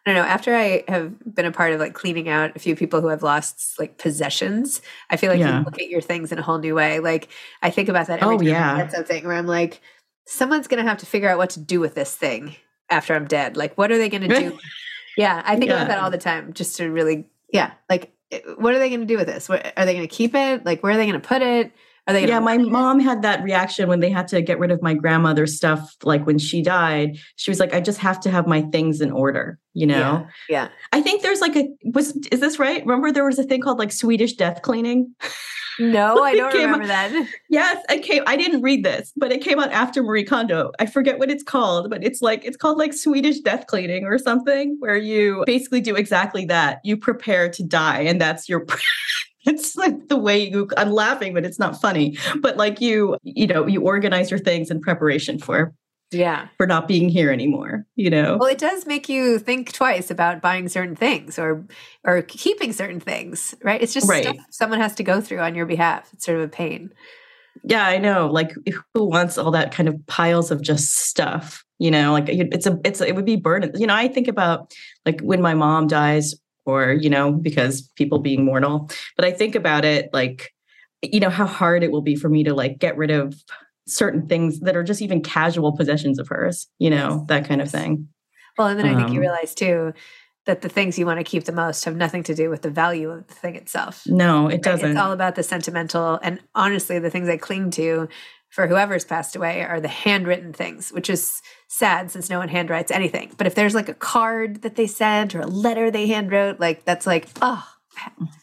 I 0.06 0.12
don't 0.12 0.22
know, 0.22 0.28
after 0.28 0.54
I 0.54 0.84
have 0.88 1.12
been 1.34 1.44
a 1.44 1.52
part 1.52 1.72
of 1.72 1.80
like 1.80 1.94
cleaning 1.94 2.28
out 2.28 2.56
a 2.56 2.58
few 2.58 2.74
people 2.74 3.00
who 3.00 3.08
have 3.08 3.22
lost 3.22 3.78
like 3.78 3.98
possessions, 3.98 4.80
I 5.10 5.16
feel 5.16 5.30
like 5.30 5.40
yeah. 5.40 5.58
you 5.58 5.64
look 5.64 5.78
at 5.78 5.88
your 5.88 6.00
things 6.00 6.32
in 6.32 6.38
a 6.38 6.42
whole 6.42 6.58
new 6.58 6.74
way. 6.74 7.00
Like 7.00 7.28
I 7.62 7.70
think 7.70 7.88
about 7.88 8.06
that 8.06 8.22
every 8.22 8.34
oh, 8.34 8.38
time 8.38 8.46
yeah. 8.46 8.74
I 8.74 8.78
get 8.78 8.92
something 8.92 9.26
where 9.26 9.36
I'm 9.36 9.46
like, 9.46 9.80
someone's 10.24 10.68
gonna 10.68 10.82
have 10.82 10.98
to 10.98 11.06
figure 11.06 11.28
out 11.28 11.38
what 11.38 11.50
to 11.50 11.60
do 11.60 11.80
with 11.80 11.94
this 11.94 12.14
thing 12.14 12.56
after 12.90 13.14
I'm 13.14 13.26
dead. 13.26 13.56
Like 13.56 13.76
what 13.76 13.90
are 13.90 13.98
they 13.98 14.08
gonna 14.08 14.28
do? 14.28 14.58
yeah, 15.16 15.42
I 15.44 15.56
think 15.56 15.70
yeah. 15.70 15.76
about 15.76 15.88
that 15.88 15.98
all 15.98 16.10
the 16.10 16.18
time 16.18 16.52
just 16.52 16.76
to 16.76 16.90
really 16.90 17.26
yeah, 17.52 17.72
like 17.90 18.12
eh, 18.30 18.40
what 18.56 18.74
are 18.74 18.78
they 18.78 18.90
gonna 18.90 19.04
do 19.04 19.16
with 19.16 19.26
this? 19.26 19.48
What, 19.48 19.72
are 19.76 19.84
they 19.84 19.94
gonna 19.94 20.06
keep 20.06 20.34
it? 20.34 20.64
Like 20.64 20.82
where 20.82 20.92
are 20.92 20.96
they 20.96 21.06
gonna 21.06 21.20
put 21.20 21.42
it? 21.42 21.72
Are 22.08 22.14
they 22.14 22.26
yeah, 22.26 22.40
my 22.40 22.56
mom 22.56 23.00
had 23.00 23.20
that 23.20 23.42
reaction 23.42 23.86
when 23.86 24.00
they 24.00 24.08
had 24.08 24.28
to 24.28 24.40
get 24.40 24.58
rid 24.58 24.70
of 24.70 24.80
my 24.80 24.94
grandmother's 24.94 25.54
stuff. 25.54 25.94
Like 26.02 26.26
when 26.26 26.38
she 26.38 26.62
died, 26.62 27.18
she 27.36 27.50
was 27.50 27.60
like, 27.60 27.74
"I 27.74 27.82
just 27.82 27.98
have 27.98 28.18
to 28.20 28.30
have 28.30 28.46
my 28.46 28.62
things 28.62 29.02
in 29.02 29.12
order." 29.12 29.58
You 29.74 29.88
know? 29.88 30.26
Yeah. 30.48 30.64
yeah. 30.64 30.68
I 30.92 31.02
think 31.02 31.20
there's 31.20 31.42
like 31.42 31.54
a 31.54 31.68
was 31.84 32.16
is 32.32 32.40
this 32.40 32.58
right? 32.58 32.80
Remember 32.80 33.12
there 33.12 33.26
was 33.26 33.38
a 33.38 33.44
thing 33.44 33.60
called 33.60 33.78
like 33.78 33.92
Swedish 33.92 34.32
death 34.32 34.62
cleaning. 34.62 35.14
No, 35.78 36.22
I 36.22 36.34
don't 36.34 36.54
remember 36.54 36.84
out, 36.84 36.88
that. 36.88 37.28
Yes, 37.50 37.84
it 37.90 38.02
came. 38.02 38.22
I 38.26 38.36
didn't 38.36 38.62
read 38.62 38.86
this, 38.86 39.12
but 39.14 39.30
it 39.30 39.42
came 39.42 39.60
out 39.60 39.70
after 39.70 40.02
Marie 40.02 40.24
Kondo. 40.24 40.72
I 40.78 40.86
forget 40.86 41.18
what 41.18 41.30
it's 41.30 41.42
called, 41.44 41.90
but 41.90 42.02
it's 42.02 42.22
like 42.22 42.42
it's 42.42 42.56
called 42.56 42.78
like 42.78 42.94
Swedish 42.94 43.40
death 43.40 43.66
cleaning 43.66 44.06
or 44.06 44.16
something, 44.16 44.76
where 44.78 44.96
you 44.96 45.42
basically 45.44 45.82
do 45.82 45.94
exactly 45.94 46.46
that. 46.46 46.80
You 46.84 46.96
prepare 46.96 47.50
to 47.50 47.62
die, 47.62 48.00
and 48.00 48.18
that's 48.18 48.48
your 48.48 48.64
it's 49.48 49.76
like 49.76 50.08
the 50.08 50.16
way 50.16 50.48
you 50.48 50.68
i'm 50.76 50.90
laughing 50.90 51.34
but 51.34 51.44
it's 51.44 51.58
not 51.58 51.80
funny. 51.80 52.16
But 52.40 52.56
like 52.56 52.80
you 52.80 53.16
you 53.22 53.46
know 53.46 53.66
you 53.66 53.82
organize 53.82 54.30
your 54.30 54.38
things 54.38 54.70
in 54.70 54.80
preparation 54.80 55.38
for 55.38 55.74
yeah. 56.10 56.48
for 56.56 56.66
not 56.66 56.88
being 56.88 57.08
here 57.08 57.30
anymore 57.30 57.86
you 57.96 58.10
know? 58.10 58.36
Well 58.38 58.48
it 58.48 58.58
does 58.58 58.86
make 58.86 59.08
you 59.08 59.38
think 59.38 59.72
twice 59.72 60.10
about 60.10 60.40
buying 60.40 60.68
certain 60.68 60.96
things 60.96 61.38
or 61.38 61.66
or 62.04 62.22
keeping 62.22 62.72
certain 62.72 63.00
things 63.00 63.54
right? 63.62 63.82
It's 63.82 63.94
just 63.94 64.08
right. 64.08 64.24
stuff 64.24 64.36
someone 64.50 64.80
has 64.80 64.94
to 64.96 65.02
go 65.02 65.20
through 65.20 65.40
on 65.40 65.54
your 65.54 65.66
behalf. 65.66 66.10
It's 66.12 66.24
sort 66.24 66.38
of 66.38 66.44
a 66.44 66.48
pain. 66.48 66.92
Yeah 67.64 67.86
i 67.86 67.98
know. 67.98 68.28
Like 68.30 68.52
who 68.94 69.04
wants 69.04 69.38
all 69.38 69.50
that 69.52 69.72
kind 69.72 69.88
of 69.88 70.06
piles 70.06 70.50
of 70.50 70.62
just 70.62 70.94
stuff 70.96 71.64
you 71.80 71.92
know? 71.92 72.12
Like 72.12 72.28
it's 72.28 72.66
a 72.66 72.78
it's 72.84 73.00
it 73.00 73.14
would 73.14 73.24
be 73.24 73.36
burden 73.36 73.72
you 73.74 73.86
know 73.86 73.94
i 73.94 74.08
think 74.08 74.28
about 74.28 74.74
like 75.06 75.20
when 75.20 75.40
my 75.40 75.54
mom 75.54 75.86
dies 75.86 76.34
or 76.68 76.92
you 76.92 77.08
know 77.08 77.32
because 77.32 77.82
people 77.96 78.18
being 78.18 78.44
mortal. 78.44 78.90
But 79.16 79.24
i 79.24 79.32
think 79.32 79.54
about 79.54 79.84
it 79.84 80.10
like 80.12 80.52
you 81.02 81.18
know 81.18 81.30
how 81.30 81.46
hard 81.46 81.82
it 81.82 81.90
will 81.90 82.02
be 82.02 82.14
for 82.14 82.28
me 82.28 82.44
to 82.44 82.54
like 82.54 82.78
get 82.78 82.96
rid 82.96 83.10
of 83.10 83.34
certain 83.86 84.28
things 84.28 84.60
that 84.60 84.76
are 84.76 84.84
just 84.84 85.00
even 85.00 85.22
casual 85.22 85.74
possessions 85.74 86.18
of 86.18 86.28
hers 86.28 86.68
you 86.78 86.90
know 86.90 87.24
that 87.28 87.48
kind 87.48 87.62
of 87.62 87.70
thing. 87.70 88.08
Well 88.58 88.68
and 88.68 88.78
then 88.78 88.86
i 88.86 88.94
think 88.94 89.08
you 89.08 89.16
um, 89.16 89.20
realize 89.20 89.54
too 89.54 89.94
that 90.44 90.62
the 90.62 90.68
things 90.68 90.98
you 90.98 91.04
want 91.04 91.20
to 91.20 91.24
keep 91.24 91.44
the 91.44 91.52
most 91.52 91.84
have 91.84 91.94
nothing 91.96 92.22
to 92.24 92.34
do 92.34 92.48
with 92.48 92.62
the 92.62 92.70
value 92.70 93.10
of 93.10 93.26
the 93.26 93.34
thing 93.34 93.54
itself. 93.54 94.04
No 94.06 94.48
it 94.48 94.62
doesn't 94.62 94.90
it's 94.90 95.00
all 95.00 95.12
about 95.12 95.36
the 95.36 95.42
sentimental 95.42 96.18
and 96.22 96.40
honestly 96.54 96.98
the 96.98 97.10
things 97.10 97.28
i 97.28 97.36
cling 97.36 97.70
to 97.72 98.08
for 98.50 98.66
whoever's 98.66 99.04
passed 99.04 99.36
away 99.36 99.62
are 99.62 99.80
the 99.80 99.88
handwritten 99.88 100.52
things, 100.52 100.90
which 100.90 101.10
is 101.10 101.42
sad 101.68 102.10
since 102.10 102.30
no 102.30 102.38
one 102.38 102.48
handwrites 102.48 102.90
anything. 102.90 103.32
But 103.36 103.46
if 103.46 103.54
there's 103.54 103.74
like 103.74 103.88
a 103.88 103.94
card 103.94 104.62
that 104.62 104.76
they 104.76 104.86
sent 104.86 105.34
or 105.34 105.40
a 105.40 105.46
letter 105.46 105.90
they 105.90 106.08
handwrote, 106.08 106.58
like 106.58 106.84
that's 106.84 107.06
like, 107.06 107.28
oh. 107.42 107.66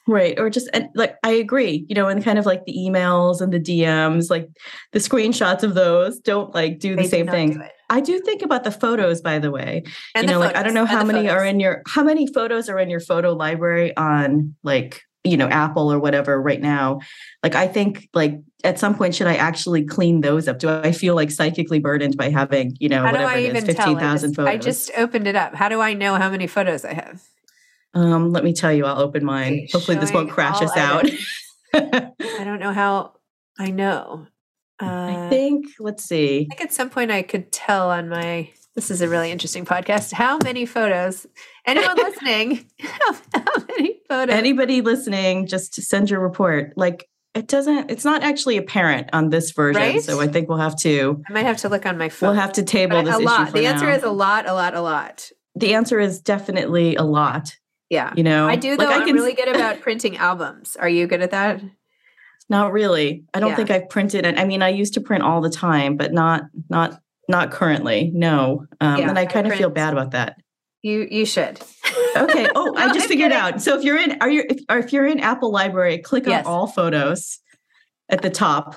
Right. 0.06 0.38
Or 0.38 0.50
just 0.50 0.70
and 0.74 0.90
like 0.96 1.16
I 1.24 1.32
agree, 1.32 1.86
you 1.88 1.96
know, 1.96 2.10
and 2.10 2.22
kind 2.22 2.38
of 2.38 2.46
like 2.46 2.66
the 2.66 2.74
emails 2.74 3.40
and 3.40 3.54
the 3.54 3.60
DMs, 3.60 4.30
like 4.30 4.50
the 4.92 5.00
screenshots 5.00 5.64
of 5.64 5.76
those 5.76 6.20
don't 6.20 6.54
like 6.54 6.80
do 6.80 6.96
the 6.96 7.04
they 7.04 7.08
same 7.08 7.26
do 7.26 7.32
thing. 7.32 7.54
Do 7.54 7.64
I 7.90 8.02
do 8.02 8.20
think 8.20 8.42
about 8.42 8.66
the 8.66 8.72
photos, 8.72 9.22
by 9.22 9.40
the 9.40 9.52
way. 9.52 9.84
And 10.14 10.26
you 10.26 10.32
know, 10.34 10.40
photos, 10.40 10.54
like 10.54 10.56
I 10.58 10.64
don't 10.64 10.74
know 10.74 10.86
how 10.86 11.06
many 11.06 11.28
photos. 11.28 11.42
are 11.42 11.46
in 11.46 11.60
your 11.62 11.84
how 11.88 12.04
many 12.04 12.28
photos 12.28 12.68
are 12.68 12.80
in 12.80 12.90
your 12.90 13.00
photo 13.00 13.32
library 13.34 13.96
on 13.96 14.56
like 14.64 15.02
you 15.26 15.38
know 15.38 15.48
apple 15.48 15.92
or 15.92 16.00
whatever 16.00 16.40
right 16.40 16.62
now 16.62 17.00
like 17.42 17.56
i 17.56 17.68
think 17.68 18.08
like 18.14 18.40
at 18.66 18.80
some 18.80 18.96
point 18.96 19.16
should 19.16 19.28
i 19.28 19.36
actually 19.36 19.84
clean 19.84 20.22
those 20.22 20.48
up 20.48 20.60
do 20.60 20.70
i 20.70 20.92
feel 20.92 21.16
like 21.16 21.32
psychically 21.32 21.80
burdened 21.80 22.18
by 22.18 22.30
having 22.30 22.76
you 22.80 22.90
know 22.90 23.02
how 23.02 23.12
whatever 23.12 23.38
it 23.38 23.56
is 23.56 23.64
15000 23.64 24.34
photos 24.34 24.50
i 24.50 24.58
just 24.58 24.92
opened 24.98 25.28
it 25.28 25.36
up 25.36 25.54
how 25.56 25.70
do 25.70 25.80
i 25.80 25.94
know 25.94 26.16
how 26.16 26.30
many 26.30 26.48
photos 26.48 26.84
i 26.84 26.94
have 26.94 27.24
um 27.94 28.32
let 28.32 28.44
me 28.44 28.54
tell 28.54 28.74
you 28.74 28.86
i'll 28.86 29.00
open 29.00 29.24
mine 29.24 29.54
okay, 29.54 29.70
hopefully 29.72 29.98
this 29.98 30.12
won't 30.12 30.30
crash 30.30 30.62
us 30.62 30.76
out 30.76 31.10
i 31.74 32.44
don't 32.44 32.60
know 32.60 32.74
how 32.74 33.14
i 33.60 33.70
know 33.70 34.28
uh, 34.82 34.86
i 34.86 35.30
think 35.30 35.68
let's 35.80 36.04
see 36.04 36.48
i 36.52 36.56
think 36.56 36.62
at 36.62 36.74
some 36.74 36.90
point 36.90 37.12
i 37.12 37.22
could 37.22 37.52
tell 37.52 37.90
on 37.90 38.10
my 38.10 38.50
this 38.76 38.92
is 38.92 39.02
a 39.02 39.08
really 39.08 39.32
interesting 39.32 39.66
podcast. 39.66 40.12
How 40.12 40.38
many 40.44 40.66
photos? 40.66 41.26
Anyone 41.66 41.96
listening? 41.96 42.66
How, 42.82 43.14
how, 43.34 43.66
many 43.70 44.02
photos? 44.10 44.36
Anybody 44.36 44.82
listening, 44.82 45.48
just 45.48 45.82
send 45.82 46.10
your 46.10 46.20
report. 46.20 46.74
Like 46.76 47.08
it 47.36 47.48
doesn't, 47.48 47.92
it's 47.92 48.06
not 48.06 48.24
actually 48.24 48.58
apparent 48.58 49.10
on 49.14 49.30
this 49.30 49.52
version. 49.52 49.82
Right? 49.82 50.02
So 50.02 50.22
I 50.22 50.28
think 50.28 50.48
we'll 50.48 50.58
have 50.58 50.78
to. 50.78 51.22
I 51.30 51.34
might 51.34 51.46
have 51.46 51.58
to 51.58 51.70
look 51.70 51.86
on 51.86 51.98
my 51.98 52.10
phone. 52.10 52.30
We'll 52.30 52.40
have 52.40 52.54
to 52.54 52.64
table 52.64 53.04
but 53.04 53.06
this 53.06 53.16
a 53.16 53.20
lot. 53.20 53.54
the 53.54 53.62
now. 53.62 53.74
answer 53.74 53.92
is 53.92 54.04
a 54.04 54.10
lot, 54.10 54.48
a 54.48 54.54
lot, 54.54 54.74
a 54.74 54.82
lot. 54.82 55.30
The 55.56 55.74
answer 55.74 56.00
is 56.00 56.22
definitely 56.22 56.96
a 56.96 57.04
lot. 57.04 57.58
Yeah. 57.90 58.14
You 58.16 58.24
know, 58.24 58.48
I 58.48 58.56
do 58.56 58.78
though. 58.78 58.86
Like 58.86 59.04
I 59.04 59.10
am 59.10 59.16
really 59.16 59.34
good 59.34 59.50
about 59.50 59.82
printing 59.82 60.18
albums. 60.18 60.76
Are 60.76 60.90
you 60.90 61.08
good 61.08 61.22
at 61.22 61.32
that? 61.32 61.62
Not 62.50 62.72
really. 62.72 63.26
I 63.34 63.40
don't 63.40 63.50
yeah. 63.50 63.56
think 63.56 63.72
I've 63.72 63.90
printed 63.90 64.26
it. 64.26 64.38
I 64.38 64.46
mean, 64.46 64.62
I 64.62 64.70
used 64.70 64.94
to 64.96 65.02
print 65.02 65.24
all 65.24 65.42
the 65.42 65.50
time, 65.50 65.98
but 65.98 66.14
not 66.14 66.44
not 66.70 67.00
not 67.28 67.52
currently. 67.52 68.12
No. 68.14 68.66
Um, 68.80 69.00
yeah, 69.00 69.10
and 69.10 69.20
I 69.20 69.26
kind 69.26 69.48
of 69.48 69.54
feel 69.54 69.70
bad 69.70 69.94
about 69.94 70.12
that. 70.12 70.38
You 70.86 71.08
you 71.10 71.26
should. 71.26 71.60
okay. 72.16 72.48
Oh, 72.54 72.72
I 72.78 72.94
just 72.94 73.08
figured 73.08 73.32
out. 73.32 73.60
So 73.60 73.76
if 73.76 73.84
you're 73.84 73.98
in 73.98 74.22
are 74.22 74.30
you 74.30 74.46
if, 74.48 74.60
if 74.70 74.94
you're 74.94 75.08
in 75.08 75.20
Apple 75.20 75.52
Library, 75.52 75.98
click 75.98 76.28
yes. 76.28 76.46
on 76.46 76.52
all 76.52 76.68
photos 76.68 77.40
at 78.08 78.22
the 78.22 78.30
top. 78.30 78.76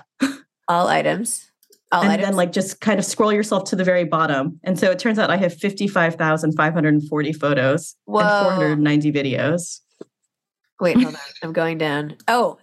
All 0.69 0.89
items. 0.89 1.51
All 1.93 2.01
and 2.01 2.13
items. 2.13 2.27
then 2.27 2.35
like 2.35 2.53
just 2.53 2.81
kind 2.81 2.99
of 2.99 3.05
scroll 3.05 3.31
yourself 3.31 3.69
to 3.71 3.77
the 3.77 3.85
very 3.85 4.05
bottom. 4.05 4.59
And 4.65 4.79
so 4.79 4.91
it 4.91 4.99
turns 4.99 5.19
out 5.19 5.31
I 5.31 5.37
have 5.37 5.53
55,540 5.53 7.33
photos 7.35 7.95
Whoa. 8.07 8.21
and 8.21 8.57
490 8.57 9.13
videos. 9.13 9.81
Wait, 10.81 10.97
hold 10.97 11.15
on. 11.15 11.21
I'm 11.43 11.53
going 11.53 11.77
down. 11.77 12.17
Oh, 12.27 12.57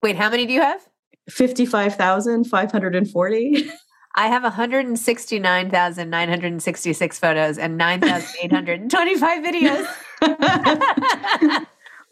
wait, 0.00 0.14
how 0.14 0.30
many 0.30 0.46
do 0.46 0.52
you 0.52 0.60
have? 0.60 0.80
55,540. 1.28 3.68
I 4.14 4.28
have 4.28 4.42
169,966 4.42 7.18
photos 7.18 7.56
and 7.56 7.78
9,825 7.78 9.44
videos. 9.44 9.86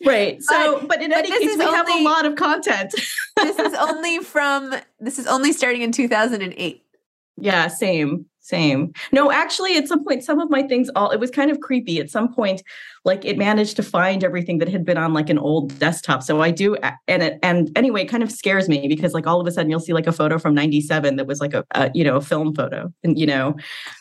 right. 0.07 0.43
So, 0.43 0.79
but, 0.81 0.89
but 0.89 1.03
in 1.03 1.11
but 1.11 1.19
any 1.19 1.29
case, 1.29 1.59
we 1.59 1.65
only, 1.65 1.77
have 1.77 1.87
a 1.89 2.03
lot 2.03 2.25
of 2.25 2.37
content. 2.37 2.95
this 3.37 3.59
is 3.59 3.75
only 3.75 4.21
from, 4.21 4.75
this 4.99 5.19
is 5.19 5.27
only 5.27 5.53
starting 5.53 5.83
in 5.83 5.93
2008. 5.93 6.83
Yeah, 7.37 7.69
same 7.69 8.30
same. 8.41 8.93
No, 9.13 9.31
actually, 9.31 9.77
at 9.77 9.87
some 9.87 10.05
point, 10.05 10.25
some 10.25 10.41
of 10.41 10.51
my 10.51 10.63
things 10.63 10.91
all 10.97 11.11
it 11.11 11.21
was 11.21 11.31
kind 11.31 11.51
of 11.51 11.61
creepy. 11.61 12.01
At 12.01 12.11
some 12.11 12.33
point, 12.33 12.63
like 13.05 13.25
it 13.25 13.39
managed 13.39 13.77
to 13.77 13.83
find 13.83 14.25
everything 14.25 14.59
that 14.59 14.69
had 14.69 14.85
been 14.85 14.97
on 14.97 15.13
like 15.13 15.29
an 15.31 15.39
old 15.39 15.79
desktop. 15.79 16.23
So 16.23 16.41
I 16.41 16.51
do, 16.51 16.77
and 17.07 17.23
it 17.23 17.39
and 17.43 17.71
anyway, 17.77 18.03
it 18.03 18.09
kind 18.09 18.23
of 18.23 18.33
scares 18.33 18.69
me 18.69 18.89
because 18.89 19.13
like 19.13 19.27
all 19.27 19.41
of 19.41 19.47
a 19.47 19.53
sudden 19.53 19.71
you'll 19.71 19.81
see 19.81 19.93
like 19.93 20.07
a 20.07 20.13
photo 20.13 20.39
from 20.39 20.55
'97 20.55 21.17
that 21.17 21.27
was 21.27 21.41
like 21.41 21.55
a, 21.55 21.65
a 21.73 21.91
you 21.95 22.03
know 22.03 22.17
a 22.17 22.21
film 22.21 22.55
photo, 22.55 22.93
and 23.05 23.19
you 23.19 23.27
know, 23.27 23.57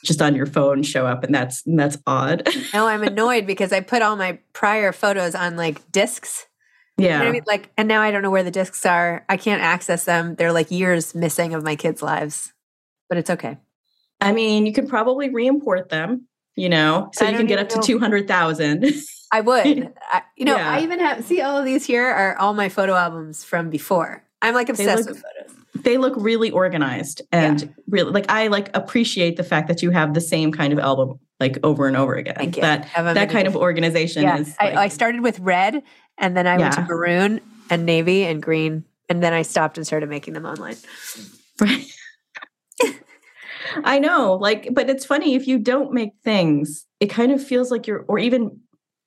just 0.05 0.21
on 0.21 0.35
your 0.35 0.45
phone 0.45 0.83
show 0.83 1.05
up, 1.05 1.23
and 1.23 1.35
that's 1.35 1.61
that's 1.65 1.97
odd. 2.07 2.47
no, 2.73 2.87
I'm 2.87 3.03
annoyed 3.03 3.45
because 3.45 3.73
I 3.73 3.81
put 3.81 4.01
all 4.01 4.15
my 4.15 4.39
prior 4.53 4.91
photos 4.91 5.35
on 5.35 5.57
like 5.57 5.91
discs. 5.91 6.47
Yeah. 6.97 7.19
You 7.19 7.23
know 7.23 7.29
I 7.29 7.31
mean? 7.31 7.43
Like, 7.47 7.71
and 7.77 7.87
now 7.87 8.01
I 8.01 8.11
don't 8.11 8.21
know 8.21 8.31
where 8.31 8.43
the 8.43 8.51
discs 8.51 8.85
are. 8.85 9.25
I 9.29 9.37
can't 9.37 9.61
access 9.61 10.03
them. 10.03 10.35
They're 10.35 10.51
like 10.51 10.69
years 10.69 11.15
missing 11.15 11.53
of 11.53 11.63
my 11.63 11.77
kids' 11.77 12.01
lives, 12.01 12.51
but 13.07 13.17
it's 13.17 13.29
okay. 13.29 13.57
I 14.21 14.31
mean, 14.33 14.65
you 14.65 14.73
can 14.73 14.87
probably 14.87 15.29
re-import 15.29 15.89
them, 15.89 16.27
you 16.55 16.69
know, 16.69 17.09
so 17.13 17.27
you 17.27 17.37
can 17.37 17.45
get 17.45 17.59
up 17.59 17.69
to 17.69 17.79
200,000. 17.79 18.85
I 19.31 19.41
would. 19.41 19.93
I, 20.11 20.23
you 20.35 20.45
know, 20.45 20.55
yeah. 20.55 20.71
I 20.71 20.81
even 20.81 20.99
have, 20.99 21.23
see, 21.23 21.41
all 21.41 21.57
of 21.57 21.65
these 21.65 21.85
here 21.85 22.05
are 22.05 22.37
all 22.37 22.53
my 22.53 22.69
photo 22.69 22.95
albums 22.95 23.43
from 23.43 23.69
before. 23.69 24.23
I'm 24.41 24.53
like 24.53 24.69
obsessed 24.69 25.07
look, 25.07 25.15
with 25.15 25.23
photos. 25.23 25.83
They 25.83 25.97
look 25.97 26.13
really 26.17 26.51
organized 26.51 27.21
and 27.31 27.61
yeah. 27.61 27.67
really 27.87 28.11
like, 28.11 28.29
I 28.29 28.47
like 28.47 28.75
appreciate 28.75 29.37
the 29.37 29.43
fact 29.43 29.67
that 29.67 29.81
you 29.81 29.91
have 29.91 30.13
the 30.13 30.21
same 30.21 30.51
kind 30.51 30.73
of 30.73 30.79
album 30.79 31.19
like 31.39 31.57
over 31.63 31.87
and 31.87 31.95
over 31.95 32.15
again. 32.15 32.35
Thank 32.35 32.55
you. 32.57 32.61
That, 32.61 32.89
that 32.95 33.29
kind 33.29 33.47
of 33.47 33.55
organization 33.55 34.23
yeah. 34.23 34.39
is. 34.39 34.55
Oh, 34.59 34.65
like, 34.65 34.75
I, 34.75 34.83
I, 34.85 34.87
started 34.87 35.21
with 35.21 35.39
red 35.39 35.83
and 36.17 36.35
then 36.35 36.47
I 36.47 36.57
went 36.57 36.73
to 36.73 36.81
maroon 36.81 37.39
and 37.69 37.85
navy 37.85 38.23
and 38.23 38.41
green. 38.41 38.83
And 39.07 39.23
then 39.23 39.33
I 39.33 39.43
stopped 39.43 39.77
and 39.77 39.87
started 39.87 40.09
making 40.09 40.33
them 40.33 40.45
online. 40.45 40.75
Right. 41.61 41.91
I 43.83 43.99
know, 43.99 44.33
like, 44.33 44.69
but 44.73 44.89
it's 44.89 45.05
funny 45.05 45.35
if 45.35 45.47
you 45.47 45.59
don't 45.59 45.93
make 45.93 46.11
things, 46.23 46.85
it 46.99 47.07
kind 47.07 47.31
of 47.31 47.45
feels 47.45 47.71
like 47.71 47.87
you're, 47.87 48.05
or 48.07 48.19
even 48.19 48.59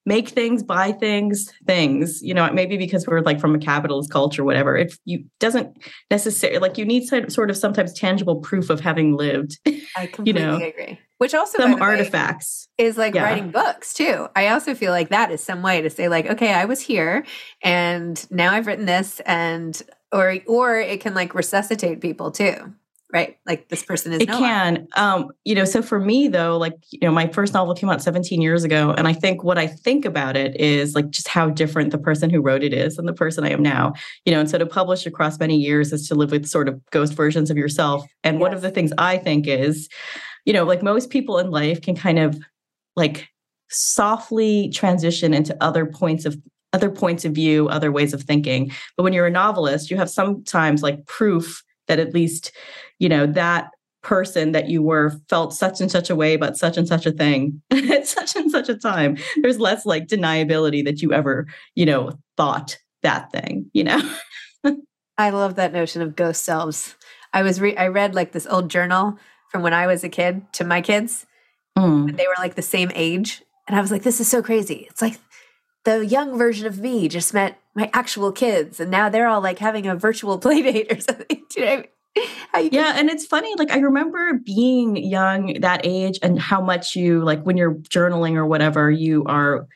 make 0.05 0.29
things, 0.29 0.63
buy 0.63 0.93
things, 0.93 1.53
things. 1.67 2.23
You 2.23 2.35
know, 2.35 2.51
maybe 2.53 2.77
because 2.77 3.07
we're 3.07 3.21
like 3.21 3.41
from 3.41 3.55
a 3.55 3.59
capitalist 3.59 4.11
culture, 4.11 4.45
whatever. 4.45 4.77
If 4.77 4.99
you 5.05 5.25
doesn't 5.41 5.77
necessarily 6.11 6.59
like, 6.59 6.79
you 6.79 6.85
need 6.85 7.07
sort 7.07 7.51
of 7.51 7.57
sometimes 7.57 7.93
tangible 7.93 8.37
proof 8.37 8.71
of 8.71 8.81
having 8.81 9.17
lived. 9.17 9.59
I 9.97 10.07
completely 10.07 10.41
you 10.41 10.47
know, 10.47 10.57
agree. 10.57 10.99
Which 11.19 11.35
also 11.35 11.59
some 11.59 11.81
artifacts 11.81 12.67
way, 12.79 12.87
is 12.87 12.99
like 12.99 13.15
yeah. 13.15 13.23
writing 13.23 13.53
books 13.53 13.95
too. 13.95 14.27
I 14.35 14.49
also 14.49 14.75
feel 14.75 14.91
like 14.91 15.11
that 15.11 15.31
is 15.31 15.43
some 15.43 15.63
way 15.63 15.81
to 15.81 15.89
say 15.89 16.09
like, 16.09 16.27
okay, 16.27 16.53
I 16.53 16.65
was 16.65 16.81
here, 16.81 17.25
and 17.63 18.27
now 18.29 18.53
I've 18.53 18.67
written 18.67 18.87
this, 18.87 19.21
and 19.21 19.81
or 20.11 20.39
or 20.49 20.81
it 20.81 21.01
can 21.01 21.15
like 21.15 21.37
resuscitate 21.37 22.01
people 22.01 22.33
too 22.33 22.75
right 23.13 23.37
like 23.47 23.69
this 23.69 23.83
person 23.83 24.13
is 24.13 24.21
it 24.21 24.29
can 24.29 24.89
um 24.97 25.29
you 25.45 25.55
know 25.55 25.65
so 25.65 25.83
for 25.83 26.01
me 26.01 26.29
though 26.29 26.57
like 26.57 26.75
you 26.91 26.99
know 27.03 27.13
my 27.13 27.27
first 27.29 27.53
novel 27.53 27.75
came 27.75 27.91
out 27.91 28.03
17 28.03 28.41
years 28.41 28.65
ago 28.65 28.93
and 28.97 29.07
i 29.07 29.13
think 29.13 29.45
what 29.45 29.59
i 29.59 29.67
think 29.67 30.05
about 30.05 30.37
it 30.37 30.59
is 30.59 30.95
like 30.95 31.11
just 31.11 31.29
how 31.29 31.51
different 31.51 31.91
the 31.91 31.99
person 31.99 32.31
who 32.31 32.41
wrote 32.41 32.63
it 32.63 32.73
is 32.73 32.99
and 32.99 33.07
the 33.07 33.13
person 33.13 33.45
i 33.45 33.51
am 33.51 33.63
now. 33.63 33.93
You 34.25 34.33
know 34.33 34.41
and 34.41 34.51
so 34.51 34.59
to 34.59 34.67
publish 34.67 35.07
across 35.07 35.39
many 35.39 35.57
years 35.57 35.93
is 35.93 36.09
to 36.09 36.15
live 36.15 36.31
with 36.31 36.47
sort 36.47 36.69
of 36.69 36.81
ghost 36.91 37.15
versions 37.15 37.51
of 37.51 37.57
yourself. 37.57 38.05
And 38.25 38.37
yes. 38.37 38.41
one 38.41 38.55
of 38.55 38.63
the 38.63 38.71
things 38.71 38.93
i 38.99 39.19
think 39.19 39.47
is 39.47 39.89
you 40.45 40.53
know 40.53 40.65
like 40.65 40.83
most 40.83 41.11
people 41.11 41.39
in 41.39 41.51
life 41.51 41.83
can 41.83 41.95
kind 41.95 42.19
of 42.19 42.39
like 42.97 43.29
softly 43.69 44.71
transition 44.71 45.35
into 45.35 45.57
other 45.63 45.87
points 45.87 46.25
of 46.25 46.37
other 46.73 46.91
points 46.91 47.27
of 47.27 47.33
view 47.33 47.69
other 47.69 47.93
ways 47.93 48.15
of 48.15 48.23
thinking. 48.23 48.73
But 48.97 49.03
when 49.03 49.13
you're 49.13 49.27
a 49.27 49.31
novelist 49.31 49.91
you 49.91 49.99
have 49.99 50.09
sometimes 50.09 50.83
like 50.83 51.05
proof 51.07 51.63
that 51.93 52.01
at 52.01 52.15
least 52.15 52.53
you 52.99 53.09
know 53.09 53.27
that 53.27 53.69
person 54.03 54.53
that 54.53 54.67
you 54.69 54.83
were 54.83 55.13
felt 55.29 55.53
such 55.53 55.79
and 55.79 55.91
such 55.91 56.09
a 56.09 56.17
way 56.17 56.33
about 56.33 56.57
such 56.57 56.79
and 56.79 56.89
such 56.89 57.05
a 57.05 57.13
thing 57.13 57.61
at 57.71 58.07
such 58.07 58.35
and 58.35 58.51
such 58.51 58.71
a 58.71 58.75
time 58.75 59.19
there's 59.43 59.61
less 59.61 59.85
like 59.85 60.07
deniability 60.07 60.83
that 60.83 61.03
you 61.03 61.13
ever 61.13 61.47
you 61.75 61.85
know 61.85 62.11
thought 62.39 62.79
that 63.03 63.31
thing 63.31 63.71
you 63.75 63.85
know? 63.85 64.01
I 65.19 65.29
love 65.29 65.57
that 65.57 65.75
notion 65.75 66.01
of 66.01 66.17
ghost 66.17 66.43
selves. 66.43 66.97
I 67.35 67.43
was 67.43 67.61
re- 67.61 67.77
i 67.77 67.89
read 67.89 68.15
like 68.15 68.33
this 68.33 68.47
old 68.47 68.71
journal 68.71 69.19
from 69.51 69.61
when 69.61 69.75
i 69.75 69.87
was 69.87 70.03
a 70.03 70.09
kid 70.09 70.51
to 70.55 70.65
my 70.65 70.81
kids. 70.81 71.27
Mm. 71.77 72.17
they 72.17 72.27
were 72.27 72.35
like 72.39 72.55
the 72.55 72.63
same 72.63 72.91
age 72.95 73.43
and 73.67 73.77
i 73.77 73.81
was 73.81 73.91
like 73.91 74.03
this 74.03 74.19
is 74.19 74.29
so 74.29 74.43
crazy. 74.43 74.87
It's 74.89 75.03
like 75.03 75.19
the 75.85 76.07
young 76.07 76.39
version 76.39 76.67
of 76.67 76.79
me 76.79 77.09
just 77.09 77.35
met 77.35 77.59
my 77.75 77.91
actual 77.93 78.33
kids 78.33 78.79
and 78.81 78.91
now 78.91 79.09
they're 79.09 79.29
all 79.29 79.41
like 79.41 79.59
having 79.59 79.87
a 79.87 79.97
virtual 79.97 80.39
play 80.39 80.63
date 80.63 80.93
or 80.93 81.01
something 81.01 81.43
you 81.57 81.65
know 81.65 81.83
yeah, 82.61 82.93
and 82.97 83.09
it's 83.09 83.25
funny. 83.25 83.55
Like 83.57 83.71
I 83.71 83.79
remember 83.79 84.35
being 84.35 84.97
young 84.97 85.61
that 85.61 85.81
age, 85.85 86.19
and 86.23 86.39
how 86.39 86.61
much 86.61 86.95
you 86.95 87.23
like 87.23 87.43
when 87.43 87.57
you're 87.57 87.75
journaling 87.75 88.35
or 88.35 88.47
whatever, 88.47 88.91
you 88.91 89.25
are, 89.25 89.67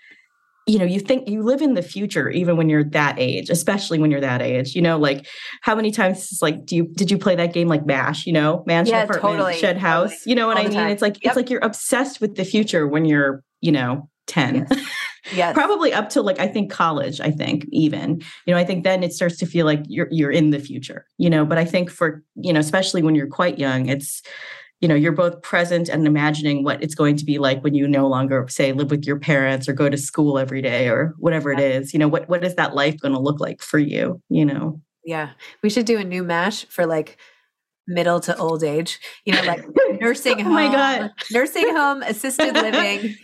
you 0.66 0.78
know, 0.78 0.84
you 0.84 1.00
think 1.00 1.28
you 1.28 1.42
live 1.42 1.62
in 1.62 1.74
the 1.74 1.82
future 1.82 2.28
even 2.28 2.56
when 2.56 2.68
you're 2.68 2.84
that 2.84 3.18
age, 3.18 3.48
especially 3.48 3.98
when 3.98 4.10
you're 4.10 4.20
that 4.20 4.42
age. 4.42 4.74
You 4.74 4.82
know, 4.82 4.98
like 4.98 5.26
how 5.62 5.74
many 5.74 5.90
times 5.90 6.38
like 6.42 6.66
do 6.66 6.76
you 6.76 6.84
did 6.84 7.10
you 7.10 7.18
play 7.18 7.34
that 7.36 7.52
game 7.52 7.68
like 7.68 7.86
Mash? 7.86 8.26
You 8.26 8.34
know, 8.34 8.62
Mansion 8.66 8.94
yeah, 8.94 9.04
Apartment, 9.04 9.36
totally, 9.36 9.56
Shed 9.56 9.78
House. 9.78 10.10
Totally. 10.10 10.30
You 10.30 10.34
know 10.36 10.46
what 10.46 10.58
All 10.58 10.66
I 10.66 10.68
mean? 10.68 10.88
It's 10.88 11.02
like 11.02 11.14
yep. 11.22 11.30
it's 11.30 11.36
like 11.36 11.50
you're 11.50 11.64
obsessed 11.64 12.20
with 12.20 12.36
the 12.36 12.44
future 12.44 12.86
when 12.86 13.04
you're 13.06 13.42
you 13.60 13.72
know 13.72 14.10
ten. 14.26 14.66
Yes. 14.70 14.86
Yes. 15.34 15.54
Probably 15.54 15.92
up 15.92 16.08
to 16.10 16.22
like 16.22 16.38
I 16.38 16.46
think 16.46 16.70
college, 16.70 17.20
I 17.20 17.30
think 17.30 17.66
even. 17.70 18.22
You 18.46 18.54
know, 18.54 18.58
I 18.58 18.64
think 18.64 18.84
then 18.84 19.02
it 19.02 19.12
starts 19.12 19.36
to 19.38 19.46
feel 19.46 19.66
like 19.66 19.80
you're 19.86 20.08
you're 20.10 20.30
in 20.30 20.50
the 20.50 20.58
future, 20.58 21.06
you 21.18 21.30
know, 21.30 21.44
but 21.44 21.58
I 21.58 21.64
think 21.64 21.90
for, 21.90 22.22
you 22.36 22.52
know, 22.52 22.60
especially 22.60 23.02
when 23.02 23.14
you're 23.14 23.26
quite 23.26 23.58
young, 23.58 23.88
it's 23.88 24.22
you 24.80 24.88
know, 24.88 24.94
you're 24.94 25.12
both 25.12 25.40
present 25.40 25.88
and 25.88 26.06
imagining 26.06 26.62
what 26.62 26.82
it's 26.82 26.94
going 26.94 27.16
to 27.16 27.24
be 27.24 27.38
like 27.38 27.64
when 27.64 27.74
you 27.74 27.88
no 27.88 28.06
longer 28.06 28.46
say 28.48 28.72
live 28.72 28.90
with 28.90 29.06
your 29.06 29.18
parents 29.18 29.68
or 29.68 29.72
go 29.72 29.88
to 29.88 29.96
school 29.96 30.38
every 30.38 30.60
day 30.60 30.88
or 30.88 31.14
whatever 31.18 31.50
yeah. 31.52 31.60
it 31.60 31.82
is. 31.82 31.92
You 31.92 31.98
know, 31.98 32.08
what 32.08 32.28
what 32.28 32.44
is 32.44 32.54
that 32.56 32.74
life 32.74 33.00
going 33.00 33.14
to 33.14 33.20
look 33.20 33.40
like 33.40 33.62
for 33.62 33.78
you, 33.78 34.20
you 34.28 34.44
know? 34.44 34.80
Yeah. 35.04 35.30
We 35.62 35.70
should 35.70 35.86
do 35.86 35.98
a 35.98 36.04
new 36.04 36.22
mash 36.22 36.66
for 36.66 36.84
like 36.84 37.16
middle 37.86 38.20
to 38.20 38.36
old 38.36 38.64
age, 38.64 39.00
you 39.24 39.32
know, 39.32 39.42
like 39.42 39.64
nursing 40.00 40.38
home, 40.38 40.48
oh 40.48 40.54
my 40.54 40.72
God. 40.72 41.12
nursing 41.30 41.74
home, 41.74 42.02
assisted 42.02 42.54
living, 42.54 43.16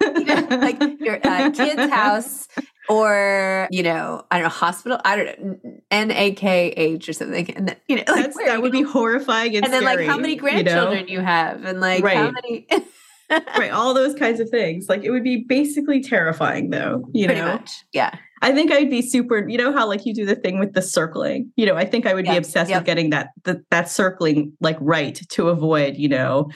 you 0.00 0.24
know, 0.24 0.46
like 0.50 0.80
your 1.00 1.20
uh, 1.24 1.50
kid's 1.50 1.92
house 1.92 2.48
or, 2.88 3.68
you 3.70 3.82
know, 3.82 4.24
I 4.30 4.38
don't 4.38 4.44
know, 4.44 4.48
hospital, 4.50 5.00
I 5.04 5.16
don't 5.16 5.44
know, 5.44 5.80
NAKH 5.92 7.08
or 7.08 7.12
something. 7.12 7.50
And 7.54 7.68
then, 7.68 7.76
you 7.88 7.96
know, 7.96 8.04
like 8.08 8.32
that 8.46 8.62
would 8.62 8.72
be 8.72 8.82
horrifying. 8.82 9.56
And, 9.56 9.64
and 9.64 9.72
then 9.72 9.84
like 9.84 10.00
how 10.00 10.16
many 10.16 10.36
grandchildren 10.36 11.08
you, 11.08 11.16
know? 11.16 11.20
you 11.20 11.26
have 11.26 11.64
and 11.64 11.80
like 11.80 12.02
right. 12.02 12.16
how 12.16 12.30
many. 12.30 12.66
right. 13.30 13.70
All 13.70 13.94
those 13.94 14.14
kinds 14.14 14.40
of 14.40 14.48
things. 14.50 14.88
Like 14.88 15.04
it 15.04 15.10
would 15.10 15.24
be 15.24 15.44
basically 15.48 16.02
terrifying 16.02 16.70
though, 16.70 17.08
you 17.12 17.26
Pretty 17.26 17.40
know? 17.40 17.54
Much. 17.54 17.84
Yeah. 17.92 18.16
I 18.42 18.52
think 18.52 18.72
I'd 18.72 18.90
be 18.90 19.02
super, 19.02 19.46
you 19.48 19.58
know 19.58 19.72
how 19.72 19.86
like 19.86 20.06
you 20.06 20.14
do 20.14 20.24
the 20.24 20.34
thing 20.34 20.58
with 20.58 20.72
the 20.72 20.82
circling. 20.82 21.52
You 21.56 21.66
know, 21.66 21.76
I 21.76 21.84
think 21.84 22.06
I 22.06 22.14
would 22.14 22.24
yep. 22.24 22.34
be 22.34 22.38
obsessed 22.38 22.70
yep. 22.70 22.80
with 22.80 22.86
getting 22.86 23.10
that, 23.10 23.28
that 23.44 23.58
that 23.70 23.88
circling 23.88 24.52
like 24.60 24.78
right 24.80 25.14
to 25.30 25.48
avoid, 25.48 25.96
you 25.96 26.08
know, 26.08 26.50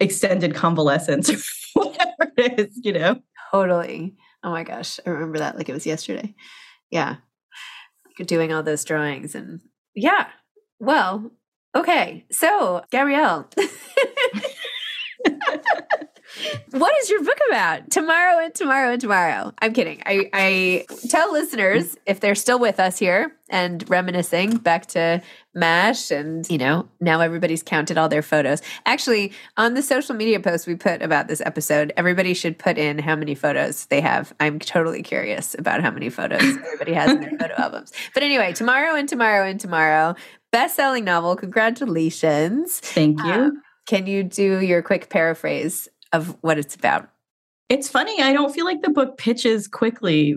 extended 0.00 0.54
convalescence 0.54 1.30
or 1.76 1.84
whatever 1.84 2.32
it 2.36 2.60
is, 2.60 2.80
you 2.82 2.92
know. 2.92 3.20
Totally. 3.52 4.16
Oh 4.42 4.50
my 4.50 4.64
gosh. 4.64 4.98
I 5.06 5.10
remember 5.10 5.38
that 5.38 5.56
like 5.56 5.68
it 5.68 5.74
was 5.74 5.86
yesterday. 5.86 6.34
Yeah. 6.90 7.16
Like 8.18 8.26
doing 8.26 8.52
all 8.52 8.62
those 8.62 8.84
drawings 8.84 9.34
and 9.34 9.60
yeah. 9.94 10.28
Well, 10.80 11.30
okay. 11.74 12.24
So, 12.30 12.84
Gabrielle. 12.90 13.48
what 16.70 16.92
is 17.02 17.10
your 17.10 17.24
book 17.24 17.38
about? 17.48 17.90
Tomorrow 17.90 18.44
and 18.44 18.54
tomorrow 18.54 18.92
and 18.92 19.00
tomorrow. 19.00 19.52
I'm 19.60 19.72
kidding. 19.72 20.02
I, 20.06 20.28
I 20.32 20.86
tell 21.08 21.32
listeners 21.32 21.96
if 22.06 22.20
they're 22.20 22.34
still 22.34 22.58
with 22.58 22.80
us 22.80 22.98
here 22.98 23.34
and 23.50 23.88
reminiscing 23.88 24.58
back 24.58 24.86
to 24.86 25.22
MASH, 25.54 26.10
and 26.10 26.48
you 26.50 26.58
know, 26.58 26.88
now 27.00 27.20
everybody's 27.20 27.62
counted 27.62 27.96
all 27.96 28.08
their 28.08 28.22
photos. 28.22 28.60
Actually, 28.86 29.32
on 29.56 29.74
the 29.74 29.82
social 29.82 30.14
media 30.14 30.38
post 30.40 30.66
we 30.66 30.74
put 30.74 31.02
about 31.02 31.28
this 31.28 31.40
episode, 31.40 31.92
everybody 31.96 32.34
should 32.34 32.58
put 32.58 32.76
in 32.78 32.98
how 32.98 33.16
many 33.16 33.34
photos 33.34 33.86
they 33.86 34.00
have. 34.00 34.34
I'm 34.40 34.58
totally 34.58 35.02
curious 35.02 35.54
about 35.58 35.82
how 35.82 35.90
many 35.90 36.10
photos 36.10 36.42
everybody 36.42 36.92
has 36.92 37.12
in 37.12 37.20
their 37.20 37.38
photo 37.38 37.54
albums. 37.58 37.92
But 38.14 38.22
anyway, 38.22 38.52
tomorrow 38.52 38.94
and 38.94 39.08
tomorrow 39.08 39.46
and 39.46 39.58
tomorrow, 39.58 40.14
best 40.52 40.76
selling 40.76 41.04
novel. 41.04 41.36
Congratulations. 41.36 42.80
Thank 42.80 43.22
you. 43.24 43.32
Um, 43.32 43.62
can 43.86 44.06
you 44.06 44.22
do 44.22 44.60
your 44.60 44.82
quick 44.82 45.08
paraphrase 45.08 45.88
of 46.12 46.36
what 46.40 46.58
it's 46.58 46.74
about? 46.74 47.08
It's 47.68 47.88
funny. 47.88 48.22
I 48.22 48.32
don't 48.32 48.54
feel 48.54 48.64
like 48.64 48.82
the 48.82 48.90
book 48.90 49.18
pitches 49.18 49.68
quickly, 49.68 50.36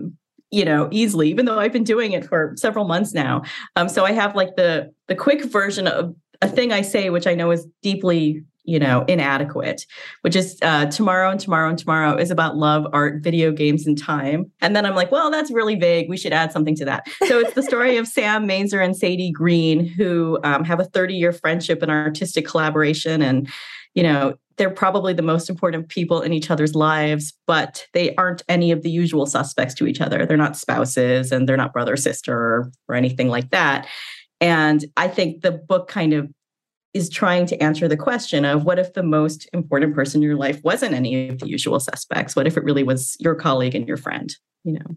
you 0.50 0.64
know, 0.64 0.88
easily, 0.90 1.30
even 1.30 1.46
though 1.46 1.58
I've 1.58 1.72
been 1.72 1.84
doing 1.84 2.12
it 2.12 2.24
for 2.26 2.52
several 2.56 2.86
months 2.86 3.14
now. 3.14 3.42
Um, 3.76 3.88
so 3.88 4.04
I 4.04 4.12
have 4.12 4.36
like 4.36 4.56
the 4.56 4.92
the 5.08 5.14
quick 5.14 5.44
version 5.44 5.86
of 5.86 6.14
a 6.42 6.48
thing 6.48 6.72
I 6.72 6.82
say, 6.82 7.10
which 7.10 7.26
I 7.26 7.34
know 7.34 7.50
is 7.50 7.66
deeply 7.82 8.44
you 8.64 8.78
know 8.78 9.04
inadequate 9.08 9.86
which 10.20 10.36
is 10.36 10.58
uh, 10.62 10.86
tomorrow 10.86 11.30
and 11.30 11.40
tomorrow 11.40 11.68
and 11.68 11.78
tomorrow 11.78 12.16
is 12.16 12.30
about 12.30 12.56
love 12.56 12.86
art 12.92 13.22
video 13.22 13.50
games 13.50 13.86
and 13.86 13.98
time 13.98 14.50
and 14.60 14.76
then 14.76 14.86
i'm 14.86 14.94
like 14.94 15.10
well 15.10 15.30
that's 15.30 15.50
really 15.50 15.74
vague 15.74 16.08
we 16.08 16.16
should 16.16 16.32
add 16.32 16.52
something 16.52 16.76
to 16.76 16.84
that 16.84 17.06
so 17.26 17.38
it's 17.38 17.54
the 17.54 17.62
story 17.62 17.96
of 17.96 18.06
sam 18.06 18.46
masur 18.46 18.84
and 18.84 18.96
sadie 18.96 19.32
green 19.32 19.84
who 19.84 20.38
um, 20.44 20.64
have 20.64 20.80
a 20.80 20.84
30 20.84 21.14
year 21.14 21.32
friendship 21.32 21.82
and 21.82 21.90
artistic 21.90 22.46
collaboration 22.46 23.20
and 23.20 23.48
you 23.94 24.02
know 24.02 24.34
they're 24.56 24.70
probably 24.70 25.12
the 25.12 25.22
most 25.22 25.48
important 25.48 25.88
people 25.88 26.20
in 26.20 26.32
each 26.32 26.50
other's 26.50 26.74
lives 26.74 27.32
but 27.46 27.86
they 27.92 28.14
aren't 28.16 28.42
any 28.48 28.70
of 28.70 28.82
the 28.82 28.90
usual 28.90 29.26
suspects 29.26 29.74
to 29.74 29.86
each 29.86 30.00
other 30.00 30.26
they're 30.26 30.36
not 30.36 30.56
spouses 30.56 31.32
and 31.32 31.48
they're 31.48 31.56
not 31.56 31.72
brother 31.72 31.96
sister 31.96 32.36
or, 32.36 32.72
or 32.88 32.94
anything 32.94 33.28
like 33.28 33.50
that 33.50 33.86
and 34.40 34.84
i 34.96 35.08
think 35.08 35.42
the 35.42 35.52
book 35.52 35.88
kind 35.88 36.12
of 36.12 36.28
is 36.94 37.08
trying 37.08 37.46
to 37.46 37.62
answer 37.62 37.88
the 37.88 37.96
question 37.96 38.44
of 38.44 38.64
what 38.64 38.78
if 38.78 38.92
the 38.92 39.02
most 39.02 39.48
important 39.52 39.94
person 39.94 40.18
in 40.18 40.28
your 40.28 40.36
life 40.36 40.60
wasn't 40.62 40.94
any 40.94 41.28
of 41.28 41.38
the 41.38 41.48
usual 41.48 41.80
suspects? 41.80 42.36
What 42.36 42.46
if 42.46 42.56
it 42.56 42.64
really 42.64 42.82
was 42.82 43.16
your 43.18 43.34
colleague 43.34 43.74
and 43.74 43.88
your 43.88 43.96
friend? 43.96 44.34
You 44.64 44.74
know. 44.74 44.96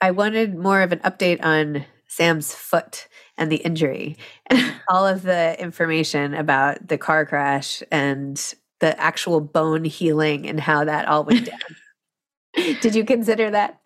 I 0.00 0.10
wanted 0.10 0.54
more 0.56 0.82
of 0.82 0.92
an 0.92 1.00
update 1.00 1.42
on 1.42 1.84
Sam's 2.08 2.54
foot 2.54 3.08
and 3.36 3.50
the 3.50 3.56
injury 3.56 4.16
and 4.46 4.74
all 4.88 5.06
of 5.06 5.22
the 5.22 5.60
information 5.60 6.34
about 6.34 6.88
the 6.88 6.98
car 6.98 7.26
crash 7.26 7.82
and 7.90 8.54
the 8.80 8.98
actual 9.00 9.40
bone 9.40 9.84
healing 9.84 10.46
and 10.46 10.60
how 10.60 10.84
that 10.84 11.08
all 11.08 11.24
went 11.24 11.46
down. 11.46 12.76
Did 12.80 12.94
you 12.94 13.04
consider 13.04 13.50
that? 13.50 13.80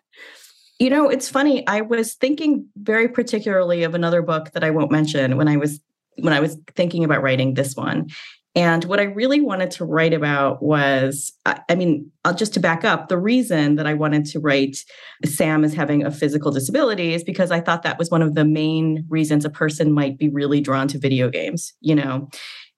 You 0.79 0.89
know, 0.89 1.09
it's 1.09 1.29
funny. 1.29 1.65
I 1.67 1.81
was 1.81 2.15
thinking 2.15 2.67
very 2.75 3.07
particularly 3.07 3.83
of 3.83 3.93
another 3.93 4.21
book 4.21 4.51
that 4.51 4.63
I 4.63 4.71
won't 4.71 4.91
mention 4.91 5.37
when 5.37 5.47
I 5.47 5.57
was 5.57 5.79
when 6.17 6.33
I 6.33 6.39
was 6.39 6.57
thinking 6.75 7.03
about 7.03 7.21
writing 7.21 7.53
this 7.53 7.75
one. 7.75 8.09
And 8.53 8.83
what 8.85 8.99
I 8.99 9.03
really 9.03 9.39
wanted 9.39 9.71
to 9.71 9.85
write 9.85 10.13
about 10.13 10.61
was 10.61 11.31
I 11.45 11.75
mean, 11.75 12.11
I'll 12.25 12.35
just 12.35 12.53
to 12.55 12.59
back 12.59 12.83
up, 12.83 13.07
the 13.07 13.17
reason 13.17 13.75
that 13.75 13.87
I 13.87 13.93
wanted 13.93 14.25
to 14.25 14.39
write 14.39 14.77
Sam 15.25 15.63
as 15.63 15.73
having 15.73 16.05
a 16.05 16.11
physical 16.11 16.51
disability 16.51 17.13
is 17.13 17.23
because 17.23 17.51
I 17.51 17.61
thought 17.61 17.83
that 17.83 17.97
was 17.97 18.11
one 18.11 18.21
of 18.21 18.35
the 18.35 18.45
main 18.45 19.05
reasons 19.09 19.45
a 19.45 19.49
person 19.49 19.93
might 19.93 20.17
be 20.17 20.29
really 20.29 20.59
drawn 20.59 20.87
to 20.89 20.99
video 20.99 21.29
games, 21.29 21.73
you 21.79 21.95
know. 21.95 22.27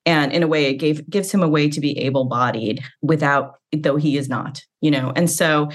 And 0.06 0.32
in 0.32 0.42
a 0.42 0.46
way, 0.46 0.66
it 0.66 0.74
gave 0.74 1.08
gives 1.08 1.32
him 1.32 1.42
a 1.42 1.48
way 1.48 1.68
to 1.68 1.80
be 1.80 1.98
able-bodied 1.98 2.82
without, 3.02 3.54
though 3.72 3.96
he 3.96 4.16
is 4.16 4.28
not, 4.28 4.62
you 4.80 4.90
know. 4.90 5.12
And 5.16 5.30
so 5.30 5.70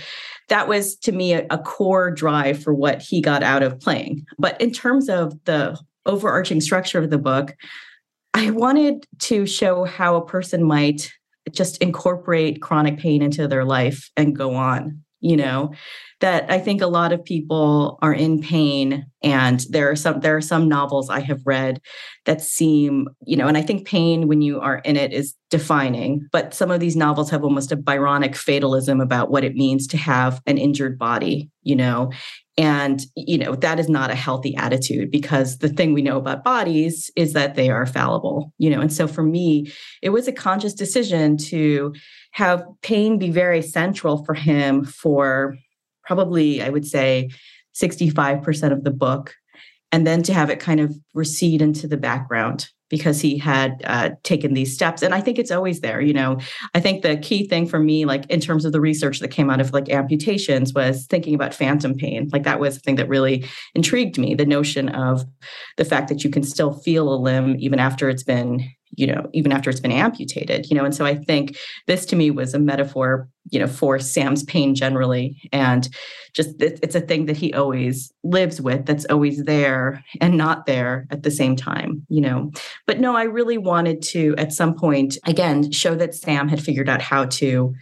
that 0.49 0.67
was 0.67 0.95
to 0.97 1.11
me 1.11 1.33
a, 1.33 1.45
a 1.49 1.57
core 1.57 2.11
drive 2.11 2.61
for 2.61 2.73
what 2.73 3.01
he 3.01 3.21
got 3.21 3.43
out 3.43 3.63
of 3.63 3.79
playing. 3.79 4.25
But 4.37 4.59
in 4.61 4.71
terms 4.71 5.09
of 5.09 5.33
the 5.45 5.79
overarching 6.05 6.61
structure 6.61 6.99
of 6.99 7.09
the 7.09 7.17
book, 7.17 7.55
I 8.33 8.51
wanted 8.51 9.05
to 9.19 9.45
show 9.45 9.83
how 9.83 10.15
a 10.15 10.25
person 10.25 10.63
might 10.63 11.11
just 11.51 11.77
incorporate 11.77 12.61
chronic 12.61 12.97
pain 12.97 13.21
into 13.21 13.47
their 13.47 13.65
life 13.65 14.09
and 14.15 14.35
go 14.35 14.55
on, 14.55 15.03
you 15.19 15.35
know, 15.35 15.73
that 16.19 16.51
I 16.51 16.59
think 16.59 16.81
a 16.81 16.87
lot 16.87 17.13
of 17.13 17.23
people 17.23 17.97
are 18.01 18.13
in 18.13 18.41
pain 18.41 19.05
and 19.23 19.65
there 19.69 19.89
are 19.89 19.95
some 19.95 20.19
there 20.19 20.35
are 20.35 20.41
some 20.41 20.67
novels 20.67 21.09
I 21.09 21.19
have 21.21 21.41
read 21.45 21.79
that 22.25 22.41
seem, 22.41 23.07
you 23.25 23.37
know, 23.37 23.47
and 23.47 23.57
I 23.57 23.61
think 23.61 23.87
pain 23.87 24.27
when 24.27 24.41
you 24.41 24.59
are 24.59 24.79
in 24.79 24.97
it 24.97 25.13
is 25.13 25.35
defining, 25.49 26.27
but 26.31 26.53
some 26.53 26.71
of 26.71 26.79
these 26.79 26.95
novels 26.95 27.29
have 27.29 27.43
almost 27.43 27.71
a 27.71 27.77
Byronic 27.77 28.35
fatalism 28.35 29.01
about 29.01 29.31
what 29.31 29.43
it 29.43 29.55
means 29.55 29.87
to 29.87 29.97
have 29.97 30.41
an 30.45 30.57
injured 30.57 30.97
body, 30.97 31.49
you 31.63 31.75
know, 31.75 32.11
and, 32.59 32.99
you 33.15 33.37
know, 33.37 33.55
that 33.55 33.79
is 33.79 33.87
not 33.87 34.11
a 34.11 34.15
healthy 34.15 34.53
attitude 34.57 35.11
because 35.11 35.59
the 35.59 35.69
thing 35.69 35.93
we 35.93 36.01
know 36.01 36.17
about 36.17 36.43
bodies 36.43 37.09
is 37.15 37.31
that 37.31 37.55
they 37.55 37.69
are 37.69 37.85
fallible, 37.85 38.53
you 38.57 38.69
know. 38.69 38.81
And 38.81 38.91
so 38.91 39.07
for 39.07 39.23
me, 39.23 39.71
it 40.01 40.09
was 40.09 40.27
a 40.27 40.33
conscious 40.33 40.73
decision 40.73 41.37
to 41.37 41.93
have 42.31 42.61
pain 42.81 43.17
be 43.17 43.31
very 43.31 43.61
central 43.61 44.25
for 44.25 44.33
him 44.33 44.83
for 44.83 45.55
probably, 46.09 46.59
I 46.59 46.69
would 46.69 46.87
say, 46.87 47.29
65% 47.75 48.71
of 48.71 48.83
the 48.83 48.89
book. 48.89 49.35
And 49.91 50.07
then 50.07 50.23
to 50.23 50.33
have 50.33 50.49
it 50.49 50.59
kind 50.59 50.79
of 50.79 50.95
recede 51.13 51.61
into 51.61 51.87
the 51.87 51.97
background 51.97 52.67
because 52.89 53.21
he 53.21 53.37
had 53.37 53.83
uh, 53.85 54.09
taken 54.23 54.55
these 54.55 54.73
steps 54.73 55.03
and 55.03 55.13
i 55.13 55.21
think 55.21 55.37
it's 55.37 55.51
always 55.51 55.81
there 55.81 56.01
you 56.01 56.11
know 56.11 56.39
i 56.73 56.79
think 56.79 57.03
the 57.03 57.17
key 57.17 57.47
thing 57.47 57.67
for 57.67 57.77
me 57.77 58.03
like 58.03 58.25
in 58.31 58.39
terms 58.39 58.65
of 58.65 58.71
the 58.71 58.81
research 58.81 59.19
that 59.19 59.27
came 59.27 59.47
out 59.51 59.61
of 59.61 59.73
like 59.73 59.87
amputations 59.89 60.73
was 60.73 61.05
thinking 61.05 61.35
about 61.35 61.53
phantom 61.53 61.93
pain 61.93 62.27
like 62.33 62.41
that 62.41 62.59
was 62.59 62.73
the 62.73 62.79
thing 62.79 62.95
that 62.95 63.07
really 63.07 63.45
intrigued 63.75 64.17
me 64.17 64.33
the 64.33 64.43
notion 64.43 64.89
of 64.89 65.23
the 65.77 65.85
fact 65.85 66.07
that 66.07 66.23
you 66.23 66.31
can 66.31 66.41
still 66.41 66.73
feel 66.73 67.13
a 67.13 67.21
limb 67.21 67.55
even 67.59 67.77
after 67.77 68.09
it's 68.09 68.23
been 68.23 68.67
you 68.95 69.07
know 69.07 69.29
even 69.33 69.51
after 69.51 69.69
it's 69.69 69.79
been 69.79 69.91
amputated 69.91 70.69
you 70.69 70.75
know 70.75 70.85
and 70.85 70.95
so 70.95 71.05
i 71.05 71.15
think 71.15 71.57
this 71.87 72.05
to 72.05 72.15
me 72.15 72.31
was 72.31 72.53
a 72.53 72.59
metaphor 72.59 73.29
you 73.49 73.59
know 73.59 73.67
for 73.67 73.99
sam's 73.99 74.43
pain 74.43 74.75
generally 74.75 75.41
and 75.51 75.89
just 76.33 76.61
it's 76.61 76.95
a 76.95 77.01
thing 77.01 77.25
that 77.25 77.37
he 77.37 77.53
always 77.53 78.11
lives 78.23 78.61
with 78.61 78.85
that's 78.85 79.05
always 79.05 79.43
there 79.43 80.03
and 80.21 80.37
not 80.37 80.65
there 80.65 81.07
at 81.11 81.23
the 81.23 81.31
same 81.31 81.55
time 81.55 82.05
you 82.09 82.21
know. 82.21 82.51
But 82.85 82.99
no 82.99 83.15
i 83.15 83.23
really 83.23 83.57
wanted 83.57 84.01
to 84.03 84.35
at 84.37 84.53
some 84.53 84.75
point 84.75 85.17
again 85.25 85.71
show 85.71 85.95
that 85.95 86.15
sam 86.15 86.47
had 86.47 86.61
figured 86.61 86.89
out 86.89 87.01
how 87.01 87.25
to 87.25 87.73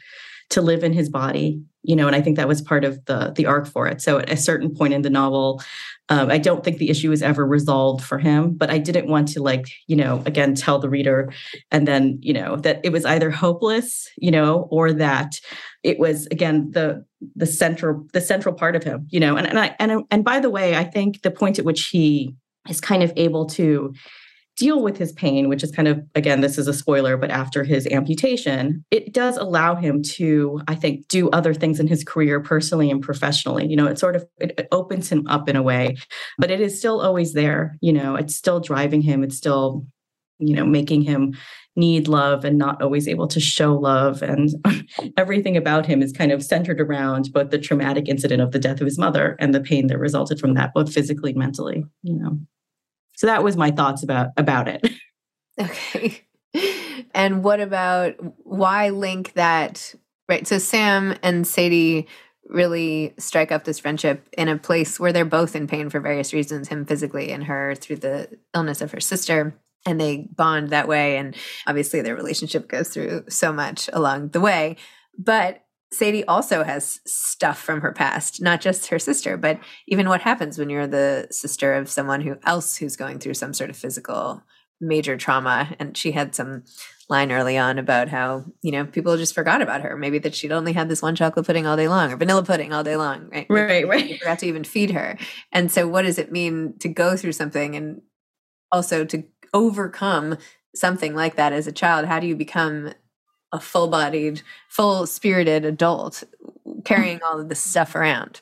to 0.50 0.62
live 0.62 0.84
in 0.84 0.94
his 0.94 1.10
body 1.10 1.62
you 1.84 1.96
know 1.96 2.08
and 2.08 2.16
i 2.16 2.22
think 2.22 2.38
that 2.38 2.48
was 2.48 2.62
part 2.62 2.86
of 2.86 3.04
the 3.06 3.34
the 3.36 3.46
arc 3.46 3.68
for 3.68 3.88
it. 3.88 4.02
So 4.02 4.20
at 4.20 4.30
a 4.30 4.38
certain 4.38 4.74
point 4.74 4.94
in 4.94 5.02
the 5.02 5.10
novel 5.10 5.62
um, 6.10 6.32
I 6.32 6.38
don't 6.38 6.64
think 6.64 6.78
the 6.78 6.90
issue 6.90 7.12
is 7.12 7.22
ever 7.22 7.46
resolved 7.46 8.04
for 8.04 8.18
him, 8.18 8.54
but 8.54 8.70
I 8.70 8.78
didn't 8.78 9.08
want 9.08 9.28
to 9.30 9.44
like, 9.44 9.66
you 9.88 9.96
know, 9.96 10.24
again, 10.26 10.56
tell 10.56 10.80
the 10.80 10.90
reader 10.90 11.34
and 11.70 11.88
then, 11.88 12.18
you 12.22 12.34
know, 12.34 12.56
that 12.58 12.80
it 12.84 12.92
was 12.94 13.06
either 13.06 13.30
hopeless, 13.30 14.08
you 14.18 14.32
know, 14.32 14.68
or 14.72 14.94
that 14.94 15.40
it 15.84 16.00
was 16.00 16.26
again 16.28 16.72
the 16.72 17.06
the 17.36 17.46
central 17.46 18.06
the 18.14 18.22
central 18.22 18.56
part 18.56 18.76
of 18.76 18.84
him, 18.84 19.06
you 19.10 19.20
know. 19.20 19.36
And 19.36 19.48
and 19.48 19.60
I 19.60 19.76
and 19.80 20.04
and 20.10 20.24
by 20.24 20.40
the 20.40 20.50
way, 20.50 20.76
I 20.76 20.86
think 20.86 21.24
the 21.24 21.32
point 21.32 21.60
at 21.60 21.66
which 21.66 21.88
he 21.88 22.34
is 22.70 22.80
kind 22.80 23.04
of 23.04 23.12
able 23.18 23.46
to 23.46 23.94
deal 24.58 24.82
with 24.82 24.98
his 24.98 25.12
pain, 25.14 25.48
which 25.48 25.64
is 25.64 25.72
kind 25.72 25.88
of, 25.88 26.02
again, 26.16 26.42
this 26.42 26.58
is 26.58 26.68
a 26.68 26.74
spoiler, 26.74 27.16
but 27.16 27.30
after 27.30 27.64
his 27.64 27.86
amputation, 27.88 28.84
it 28.90 29.14
does 29.14 29.38
allow 29.38 29.76
him 29.76 30.02
to, 30.02 30.60
I 30.68 30.76
think, 30.76 31.08
do 31.08 31.30
other 31.30 31.54
things 31.54 31.80
in 31.80 31.88
his 31.88 32.04
career 32.04 32.40
personally 32.42 32.90
and 32.90 33.02
professionally. 33.02 33.68
You 33.68 33.76
know, 33.76 33.86
it 33.86 34.00
sort 34.00 34.16
of 34.16 34.26
it 34.40 34.68
opens 34.72 35.10
him 35.10 35.26
up 35.28 35.48
in 35.48 35.56
a 35.56 35.64
way, 35.64 35.96
but 36.40 36.52
it 36.52 36.60
is 36.60 36.78
still 36.78 37.00
always 37.00 37.34
there. 37.34 37.78
You 37.82 37.94
know, 37.94 38.16
it's 38.16 38.36
still 38.36 38.60
driving 38.60 39.02
him. 39.02 39.24
It's 39.24 39.38
still, 39.38 39.86
you 40.40 40.56
know, 40.56 40.66
making 40.66 41.04
him 41.04 41.36
need 41.76 42.08
love 42.08 42.44
and 42.44 42.58
not 42.58 42.82
always 42.82 43.08
able 43.08 43.28
to 43.28 43.40
show 43.40 43.76
love. 43.76 44.24
And 44.24 44.50
everything 45.18 45.56
about 45.56 45.86
him 45.86 46.02
is 46.02 46.12
kind 46.12 46.32
of 46.32 46.44
centered 46.44 46.82
around 46.82 47.32
both 47.32 47.52
the 47.52 47.60
traumatic 47.60 48.10
incident 48.10 48.42
of 48.42 48.52
the 48.52 48.60
death 48.60 48.82
of 48.82 48.86
his 48.86 48.98
mother 48.98 49.36
and 49.40 49.54
the 49.54 49.62
pain 49.62 49.86
that 49.88 50.00
resulted 50.00 50.40
from 50.40 50.56
that, 50.56 50.74
both 50.74 50.92
physically 50.92 51.30
and 51.32 51.40
mentally, 51.40 51.86
you 52.02 52.16
know. 52.16 52.40
So 53.18 53.28
that 53.28 53.44
was 53.44 53.58
my 53.58 53.72
thoughts 53.72 54.04
about 54.04 54.30
about 54.38 54.68
it. 54.68 54.88
Okay. 55.60 56.22
And 57.14 57.44
what 57.44 57.60
about 57.60 58.16
why 58.44 58.90
link 58.90 59.34
that 59.34 59.96
right? 60.30 60.48
So 60.48 60.58
Sam 60.60 61.16
and 61.24 61.48
Sadie 61.48 62.08
really 62.48 63.14
strike 63.18 63.52
up 63.52 63.64
this 63.64 63.80
friendship 63.80 64.28
in 64.38 64.48
a 64.48 64.58
place 64.58 65.00
where 65.00 65.12
they're 65.12 65.26
both 65.26 65.56
in 65.56 65.68
pain 65.68 65.90
for 65.90 66.00
various 66.00 66.34
reasons, 66.34 66.68
him 66.68 66.86
physically 66.86 67.32
and 67.32 67.44
her 67.46 67.76
through 67.76 67.98
the 67.98 68.38
illness 68.56 68.82
of 68.82 68.92
her 68.92 69.00
sister. 69.00 69.56
And 69.86 70.00
they 70.00 70.28
bond 70.36 70.70
that 70.70 70.88
way. 70.88 71.18
And 71.18 71.36
obviously 71.66 72.02
their 72.02 72.16
relationship 72.16 72.68
goes 72.68 72.90
through 72.90 73.26
so 73.30 73.52
much 73.52 73.90
along 73.94 74.30
the 74.30 74.42
way. 74.42 74.78
But 75.18 75.64
Sadie 75.92 76.26
also 76.26 76.64
has 76.64 77.00
stuff 77.06 77.60
from 77.60 77.82
her 77.82 77.94
past, 77.94 78.42
not 78.42 78.60
just 78.60 78.88
her 78.88 79.00
sister, 79.00 79.38
but 79.38 79.60
even 79.88 80.10
what 80.10 80.22
happens 80.22 80.58
when 80.58 80.70
you're 80.70 80.88
the 80.88 81.28
sister 81.32 81.74
of 81.74 81.90
someone 81.90 82.22
who 82.22 82.38
else 82.44 82.76
who's 82.76 82.96
going 82.96 83.20
through 83.20 83.36
some 83.36 83.54
sort 83.54 83.70
of 83.70 83.78
physical 83.78 84.44
major 84.82 85.18
trauma. 85.18 85.74
And 85.80 85.98
she 85.98 86.12
had 86.12 86.36
some 86.36 86.64
line 87.10 87.32
early 87.32 87.58
on 87.58 87.80
about 87.80 88.10
how, 88.10 88.46
you 88.62 88.72
know, 88.72 88.86
people 88.86 89.16
just 89.18 89.34
forgot 89.34 89.62
about 89.62 89.82
her. 89.82 89.96
Maybe 89.96 90.20
that 90.20 90.36
she'd 90.36 90.52
only 90.52 90.74
had 90.74 90.90
this 90.90 91.02
one 91.02 91.16
chocolate 91.16 91.46
pudding 91.46 91.66
all 91.66 91.78
day 91.78 91.88
long 91.88 92.12
or 92.12 92.18
vanilla 92.18 92.44
pudding 92.44 92.74
all 92.74 92.84
day 92.84 92.98
long, 92.98 93.30
right? 93.30 93.48
Right, 93.50 93.88
right. 93.88 94.08
You 94.08 94.18
forgot 94.18 94.40
to 94.40 94.48
even 94.48 94.64
feed 94.64 94.92
her. 94.92 95.18
And 95.52 95.72
so 95.72 95.88
what 95.88 96.04
does 96.04 96.20
it 96.20 96.32
mean 96.32 96.76
to 96.80 96.90
go 96.90 97.16
through 97.16 97.32
something 97.32 97.76
and 97.76 98.02
also 98.72 99.06
to 99.06 99.24
overcome 99.54 100.38
something 100.76 101.16
like 101.16 101.36
that 101.36 101.54
as 101.54 101.66
a 101.66 101.72
child, 101.72 102.06
how 102.06 102.20
do 102.20 102.28
you 102.28 102.36
become 102.36 102.94
a 103.58 103.60
full 103.60 103.88
bodied, 103.88 104.42
full 104.70 105.06
spirited 105.06 105.66
adult 105.66 106.24
carrying 106.86 107.20
all 107.24 107.40
of 107.40 107.50
this 107.50 107.62
mm-hmm. 107.62 107.70
stuff 107.70 107.96
around? 107.96 108.42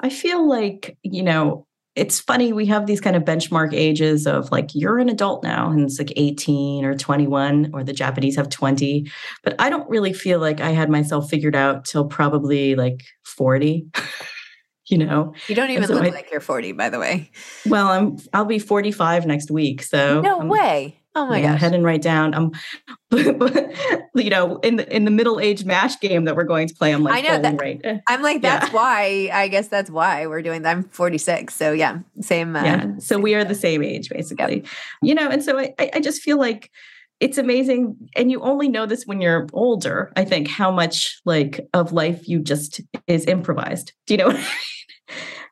I 0.00 0.10
feel 0.10 0.48
like, 0.48 0.96
you 1.02 1.22
know, 1.22 1.66
it's 1.94 2.20
funny 2.20 2.52
we 2.52 2.66
have 2.66 2.86
these 2.86 3.00
kind 3.00 3.16
of 3.16 3.22
benchmark 3.22 3.74
ages 3.74 4.26
of 4.26 4.50
like 4.50 4.70
you're 4.74 4.98
an 4.98 5.08
adult 5.08 5.42
now 5.42 5.70
and 5.70 5.82
it's 5.82 5.98
like 5.98 6.12
18 6.16 6.86
or 6.86 6.96
21 6.96 7.70
or 7.74 7.84
the 7.84 7.92
japanese 7.92 8.36
have 8.36 8.48
20 8.48 9.10
but 9.44 9.54
i 9.58 9.68
don't 9.68 9.88
really 9.90 10.14
feel 10.14 10.38
like 10.38 10.60
i 10.62 10.70
had 10.70 10.88
myself 10.88 11.28
figured 11.28 11.54
out 11.54 11.84
till 11.84 12.06
probably 12.06 12.74
like 12.74 13.04
40 13.24 13.86
you 14.86 14.98
know? 14.98 15.32
You 15.48 15.54
don't 15.54 15.70
even 15.70 15.86
so 15.86 15.94
look 15.94 16.04
I, 16.04 16.08
like 16.08 16.30
you're 16.30 16.40
40 16.40 16.72
by 16.72 16.88
the 16.88 16.98
way. 16.98 17.30
Well 17.66 17.88
i'm 17.88 18.16
i'll 18.32 18.44
be 18.44 18.58
45 18.58 19.26
next 19.26 19.50
week 19.50 19.82
so 19.82 20.20
no 20.22 20.40
I'm, 20.40 20.48
way 20.48 21.01
Oh 21.14 21.26
my 21.26 21.38
yeah, 21.38 21.52
gosh. 21.52 21.60
Heading 21.60 21.82
right 21.82 22.00
down. 22.00 22.34
I'm, 22.34 22.52
you 24.14 24.30
know, 24.30 24.56
in 24.58 24.76
the 24.76 24.94
in 24.94 25.04
the 25.04 25.10
middle 25.10 25.40
age 25.40 25.64
mash 25.64 26.00
game 26.00 26.24
that 26.24 26.36
we're 26.36 26.44
going 26.44 26.68
to 26.68 26.74
play. 26.74 26.92
I'm 26.92 27.02
like, 27.02 27.22
I 27.22 27.28
know 27.28 27.42
that. 27.42 27.60
Right. 27.60 27.80
I'm 28.08 28.22
like, 28.22 28.40
that's 28.40 28.68
yeah. 28.68 28.72
why. 28.72 29.30
I 29.32 29.48
guess 29.48 29.68
that's 29.68 29.90
why 29.90 30.26
we're 30.26 30.42
doing 30.42 30.62
that. 30.62 30.70
I'm 30.70 30.84
46, 30.84 31.54
so 31.54 31.72
yeah, 31.72 31.98
same. 32.20 32.56
Uh, 32.56 32.64
yeah. 32.64 32.86
So 32.94 33.16
same 33.16 33.22
we 33.22 33.34
are 33.34 33.44
the 33.44 33.54
same 33.54 33.82
age, 33.82 34.08
basically. 34.08 34.56
Yep. 34.56 34.66
You 35.02 35.14
know, 35.14 35.28
and 35.28 35.42
so 35.42 35.58
I 35.58 35.74
I 35.78 36.00
just 36.00 36.22
feel 36.22 36.38
like 36.38 36.70
it's 37.20 37.38
amazing 37.38 37.96
and 38.16 38.32
you 38.32 38.40
only 38.40 38.68
know 38.68 38.84
this 38.84 39.04
when 39.06 39.20
you're 39.20 39.46
older 39.52 40.12
i 40.16 40.24
think 40.24 40.48
how 40.48 40.72
much 40.72 41.20
like 41.24 41.60
of 41.72 41.92
life 41.92 42.28
you 42.28 42.40
just 42.40 42.80
is 43.06 43.24
improvised 43.26 43.92
do 44.06 44.14
you 44.14 44.18
know 44.18 44.44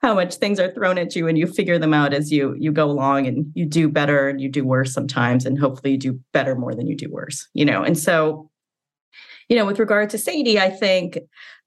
how 0.02 0.14
much 0.14 0.36
things 0.36 0.58
are 0.58 0.72
thrown 0.72 0.96
at 0.98 1.14
you 1.14 1.28
and 1.28 1.36
you 1.36 1.46
figure 1.46 1.78
them 1.78 1.94
out 1.94 2.14
as 2.14 2.32
you 2.32 2.54
you 2.58 2.72
go 2.72 2.90
along 2.90 3.26
and 3.26 3.50
you 3.54 3.66
do 3.66 3.88
better 3.88 4.28
and 4.28 4.40
you 4.40 4.48
do 4.48 4.64
worse 4.64 4.92
sometimes 4.92 5.44
and 5.44 5.58
hopefully 5.58 5.92
you 5.92 5.98
do 5.98 6.20
better 6.32 6.54
more 6.54 6.74
than 6.74 6.86
you 6.86 6.96
do 6.96 7.10
worse 7.10 7.48
you 7.54 7.64
know? 7.64 7.82
And 7.82 7.98
so 7.98 8.50
you 9.50 9.56
know 9.56 9.66
with 9.66 9.80
regard 9.80 10.08
to 10.08 10.16
sadie 10.16 10.60
i 10.60 10.70
think 10.70 11.18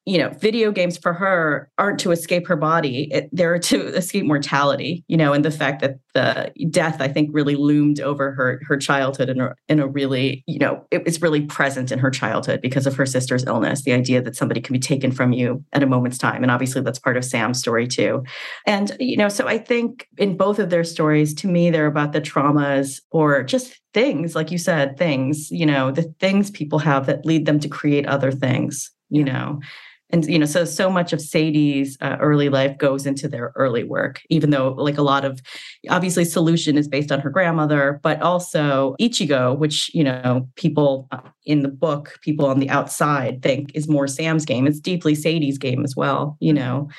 you 0.06 0.18
know, 0.18 0.30
video 0.30 0.72
games 0.72 0.98
for 0.98 1.14
her 1.14 1.70
aren't 1.78 2.00
to 2.00 2.12
escape 2.12 2.48
her 2.48 2.58
body. 2.58 3.08
It, 3.12 3.30
they're 3.32 3.58
to 3.58 3.88
escape 3.96 4.26
mortality, 4.26 5.04
you 5.08 5.16
know, 5.16 5.34
and 5.34 5.46
the 5.46 5.52
fact 5.52 5.82
that 5.82 6.00
the 6.14 6.52
death, 6.70 6.98
I 7.00 7.08
think, 7.08 7.30
really 7.32 7.56
loomed 7.56 8.00
over 8.02 8.32
her 8.34 8.62
her 8.68 8.78
childhood 8.78 9.30
in 9.30 9.40
a, 9.40 9.56
in 9.70 9.80
a 9.80 9.88
really, 9.88 10.44
you 10.46 10.60
know, 10.60 10.86
it 10.92 11.06
was 11.06 11.22
really 11.22 11.42
present 11.42 11.92
in 11.92 12.00
her 12.00 12.12
childhood 12.12 12.62
because 12.62 12.86
of 12.86 12.96
her 12.96 13.06
sister's 13.06 13.46
illness. 13.46 13.84
The 13.84 13.94
idea 13.94 14.22
that 14.22 14.36
somebody 14.36 14.62
can 14.62 14.74
be 14.74 14.80
taken 14.80 15.12
from 15.12 15.32
you 15.32 15.64
at 15.72 15.84
a 15.84 15.88
moment's 15.88 16.18
time. 16.18 16.44
And 16.44 16.52
obviously 16.52 16.82
that's 16.82 17.00
part 17.00 17.18
of 17.18 17.24
Sam's 17.24 17.60
story 17.60 17.88
too. 17.88 18.24
And, 18.68 18.96
you 19.00 19.18
know, 19.18 19.30
so 19.30 19.48
I 19.48 19.58
think 19.58 20.08
in 20.18 20.36
both 20.36 20.60
of 20.60 20.70
their 20.70 20.84
stories, 20.84 21.34
to 21.36 21.48
me, 21.48 21.70
they're 21.70 21.88
about 21.88 22.12
the 22.12 22.22
traumas 22.22 23.00
or 23.12 23.44
just 23.44 23.80
things, 23.94 24.36
like 24.36 24.52
you 24.52 24.58
said, 24.58 24.98
things, 24.98 25.50
you 25.50 25.66
know, 25.66 25.92
the 25.92 26.14
things 26.20 26.52
people 26.52 26.80
have 26.80 27.06
that 27.06 27.26
lead 27.26 27.46
them 27.46 27.60
to 27.60 27.70
create 27.70 28.06
other 28.06 28.32
things, 28.32 28.92
you 29.10 29.24
know 29.24 29.60
and 30.14 30.26
you 30.28 30.40
know 30.40 30.46
so 30.46 30.64
so 30.64 30.90
much 30.90 31.12
of 31.12 31.20
sadie's 31.20 31.98
uh, 32.00 32.16
early 32.22 32.48
life 32.48 32.78
goes 32.78 33.06
into 33.06 33.28
their 33.28 33.52
early 33.56 33.84
work 33.84 34.22
even 34.30 34.52
though 34.52 34.70
like 34.74 34.98
a 34.98 35.02
lot 35.02 35.26
of 35.26 35.42
obviously 35.90 36.24
solution 36.24 36.78
is 36.78 36.88
based 36.88 37.12
on 37.12 37.20
her 37.20 37.30
grandmother 37.30 38.00
but 38.04 38.22
also 38.22 38.96
ichigo 39.02 39.58
which 39.58 39.94
you 39.94 40.04
know 40.04 40.48
people 40.56 41.08
uh, 41.12 41.20
in 41.46 41.64
the 41.64 41.68
book 41.68 42.20
people 42.22 42.46
on 42.46 42.60
the 42.60 42.70
outside 42.70 43.42
think 43.42 43.72
is 43.74 43.90
more 43.90 44.08
sam's 44.08 44.46
game. 44.46 44.68
It's 44.68 44.80
deeply 44.80 45.16
sadie's 45.16 45.58
game 45.58 45.84
as 45.84 45.96
well 45.96 46.38
you 46.40 46.54
know? 46.54 46.90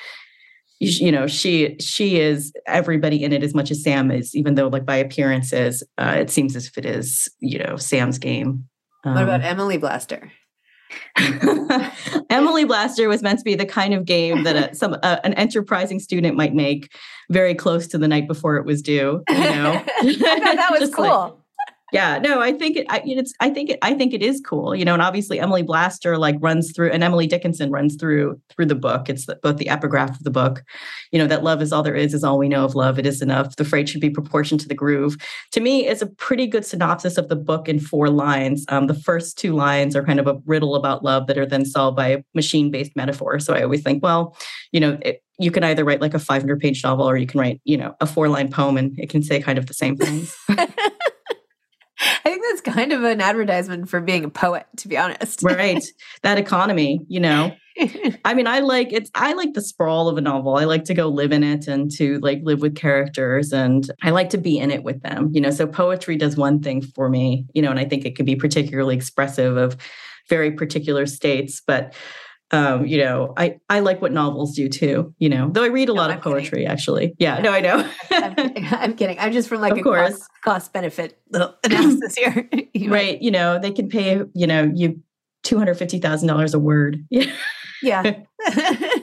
You 0.79 1.11
know 1.11 1.25
she 1.25 1.77
she 1.79 2.19
is 2.19 2.51
everybody 2.67 3.23
in 3.23 3.31
it 3.31 3.43
as 3.43 3.55
much 3.55 3.71
as 3.71 3.81
sam 3.81 4.11
is 4.11 4.35
even 4.35 4.55
though 4.55 4.67
like 4.67 4.85
by 4.85 4.97
appearances 4.97 5.81
uh, 5.97 6.17
it 6.19 6.29
seems 6.29 6.53
as 6.55 6.67
if 6.67 6.77
it 6.77 6.85
is 6.85 7.29
you 7.39 7.57
know 7.57 7.77
sam's 7.77 8.19
game. 8.19 8.67
Um, 9.05 9.13
what 9.13 9.23
about 9.23 9.39
um, 9.39 9.45
emily 9.45 9.77
blaster 9.77 10.31
Emily 12.29 12.65
Blaster 12.65 13.07
was 13.07 13.21
meant 13.21 13.39
to 13.39 13.45
be 13.45 13.55
the 13.55 13.65
kind 13.65 13.93
of 13.93 14.05
game 14.05 14.43
that 14.43 14.55
a, 14.55 14.75
some 14.75 14.95
uh, 15.03 15.17
an 15.23 15.33
enterprising 15.33 15.99
student 15.99 16.37
might 16.37 16.53
make 16.53 16.91
very 17.29 17.55
close 17.55 17.87
to 17.87 17.97
the 17.97 18.07
night 18.07 18.27
before 18.27 18.57
it 18.57 18.65
was 18.65 18.81
due. 18.81 19.23
You 19.29 19.35
know, 19.35 19.83
that 20.03 20.77
was 20.79 20.93
cool. 20.93 21.05
Like, 21.05 21.33
yeah 21.95 22.19
no 22.19 22.41
i 22.41 22.51
think 22.51 22.77
it 22.77 22.85
I, 22.89 23.01
it's 23.05 23.33
i 23.39 23.49
think 23.49 23.69
it 23.69 23.79
i 23.81 23.93
think 23.93 24.13
it 24.13 24.21
is 24.21 24.41
cool 24.45 24.75
you 24.75 24.85
know 24.85 24.93
and 24.93 25.01
obviously 25.01 25.39
emily 25.39 25.63
blaster 25.63 26.17
like 26.17 26.35
runs 26.39 26.71
through 26.75 26.91
and 26.91 27.03
emily 27.03 27.27
dickinson 27.27 27.71
runs 27.71 27.95
through 27.95 28.39
through 28.55 28.65
the 28.65 28.75
book. 28.75 29.09
It's 29.09 29.25
the, 29.25 29.37
both 29.41 29.57
the 29.57 29.69
epigraph 29.69 30.11
of 30.11 30.23
the 30.23 30.31
book. 30.31 30.63
You 31.11 31.19
know 31.19 31.27
that 31.27 31.43
love 31.43 31.61
is 31.61 31.71
all 31.71 31.83
there 31.83 31.95
is 31.95 32.13
is 32.13 32.23
all 32.23 32.37
we 32.37 32.49
know 32.49 32.65
of 32.65 32.75
love. 32.75 32.99
It 32.99 33.05
is 33.05 33.21
enough. 33.21 33.55
The 33.55 33.65
freight 33.65 33.89
should 33.89 34.01
be 34.01 34.09
proportioned 34.09 34.61
to 34.61 34.67
the 34.67 34.75
groove. 34.75 35.17
To 35.51 35.59
me 35.59 35.87
it's 35.87 36.01
a 36.01 36.07
pretty 36.07 36.47
good 36.47 36.65
synopsis 36.65 37.17
of 37.17 37.29
the 37.29 37.35
book 37.35 37.67
in 37.67 37.79
four 37.79 38.09
lines. 38.09 38.65
Um, 38.69 38.87
the 38.87 38.93
first 38.93 39.37
two 39.37 39.53
lines 39.53 39.95
are 39.95 40.03
kind 40.03 40.19
of 40.19 40.27
a 40.27 40.39
riddle 40.45 40.75
about 40.75 41.03
love 41.03 41.27
that 41.27 41.37
are 41.37 41.45
then 41.45 41.65
solved 41.65 41.97
by 41.97 42.07
a 42.07 42.23
machine-based 42.33 42.95
metaphor. 42.95 43.39
So 43.39 43.53
i 43.53 43.61
always 43.61 43.83
think 43.83 44.03
well 44.03 44.35
you 44.71 44.79
know 44.79 44.97
it, 45.01 45.21
you 45.37 45.51
can 45.51 45.63
either 45.63 45.83
write 45.83 46.01
like 46.01 46.13
a 46.13 46.19
500 46.19 46.59
page 46.59 46.83
novel 46.83 47.09
or 47.09 47.17
you 47.17 47.27
can 47.27 47.39
write 47.39 47.61
you 47.63 47.77
know 47.77 47.95
a 47.99 48.07
four 48.07 48.29
line 48.29 48.49
poem 48.49 48.77
and 48.77 48.97
it 48.97 49.09
can 49.09 49.21
say 49.21 49.41
kind 49.41 49.57
of 49.57 49.65
the 49.65 49.73
same 49.73 49.95
things 49.97 50.35
I 51.99 52.19
think 52.23 52.43
that's 52.49 52.75
kind 52.75 52.91
of 52.91 53.03
an 53.03 53.21
advertisement 53.21 53.89
for 53.89 54.01
being 54.01 54.25
a 54.25 54.29
poet, 54.29 54.65
to 54.77 54.87
be 54.87 54.97
honest. 54.97 55.43
right. 55.43 55.83
That 56.23 56.37
economy, 56.37 57.01
you 57.07 57.19
know. 57.19 57.55
I 58.25 58.33
mean, 58.33 58.47
I 58.47 58.59
like 58.59 58.93
it's 58.93 59.11
I 59.15 59.33
like 59.33 59.53
the 59.53 59.61
sprawl 59.61 60.07
of 60.07 60.17
a 60.17 60.21
novel. 60.21 60.55
I 60.55 60.63
like 60.63 60.85
to 60.85 60.93
go 60.93 61.07
live 61.07 61.31
in 61.31 61.43
it 61.43 61.67
and 61.67 61.91
to 61.97 62.19
like 62.19 62.39
live 62.43 62.61
with 62.61 62.75
characters 62.75 63.51
and 63.51 63.89
I 64.01 64.11
like 64.11 64.29
to 64.31 64.37
be 64.37 64.57
in 64.57 64.71
it 64.71 64.83
with 64.83 65.01
them. 65.03 65.29
You 65.33 65.41
know, 65.41 65.51
so 65.51 65.67
poetry 65.67 66.15
does 66.15 66.37
one 66.37 66.61
thing 66.61 66.81
for 66.81 67.09
me, 67.09 67.45
you 67.53 67.61
know, 67.61 67.69
and 67.69 67.79
I 67.79 67.85
think 67.85 68.05
it 68.05 68.15
can 68.15 68.25
be 68.25 68.35
particularly 68.35 68.95
expressive 68.95 69.57
of 69.57 69.77
very 70.29 70.51
particular 70.51 71.05
states, 71.05 71.61
but 71.65 71.93
um, 72.51 72.85
you 72.85 72.97
know, 72.99 73.33
I 73.37 73.59
I 73.69 73.79
like 73.79 74.01
what 74.01 74.11
novels 74.11 74.55
do 74.55 74.69
too. 74.69 75.13
You 75.17 75.29
know, 75.29 75.49
though 75.51 75.63
I 75.63 75.67
read 75.67 75.89
a 75.89 75.93
no, 75.93 76.01
lot 76.01 76.11
I'm 76.11 76.17
of 76.17 76.23
poetry 76.23 76.59
kidding. 76.59 76.67
actually. 76.67 77.15
Yeah, 77.17 77.39
no, 77.39 77.51
I 77.51 77.59
know. 77.59 77.89
I'm, 78.11 78.35
kidding. 78.35 78.65
I'm, 78.71 78.95
kidding. 78.95 79.19
I'm 79.19 79.31
just 79.31 79.49
from 79.49 79.61
like 79.61 79.73
of 79.73 79.79
a 79.79 79.83
course. 79.83 80.11
cost, 80.11 80.29
cost 80.43 80.73
benefit 80.73 81.19
little 81.31 81.55
analysis 81.63 82.15
here. 82.15 82.47
you 82.73 82.91
right. 82.91 83.19
You 83.21 83.31
know, 83.31 83.59
they 83.59 83.71
can 83.71 83.89
pay 83.89 84.21
you 84.33 84.47
know 84.47 84.71
you 84.73 85.01
two 85.43 85.57
hundred 85.57 85.75
fifty 85.75 85.99
thousand 85.99 86.27
dollars 86.27 86.53
a 86.53 86.59
word. 86.59 87.05
Yeah, 87.81 88.03
yeah. 88.47 88.93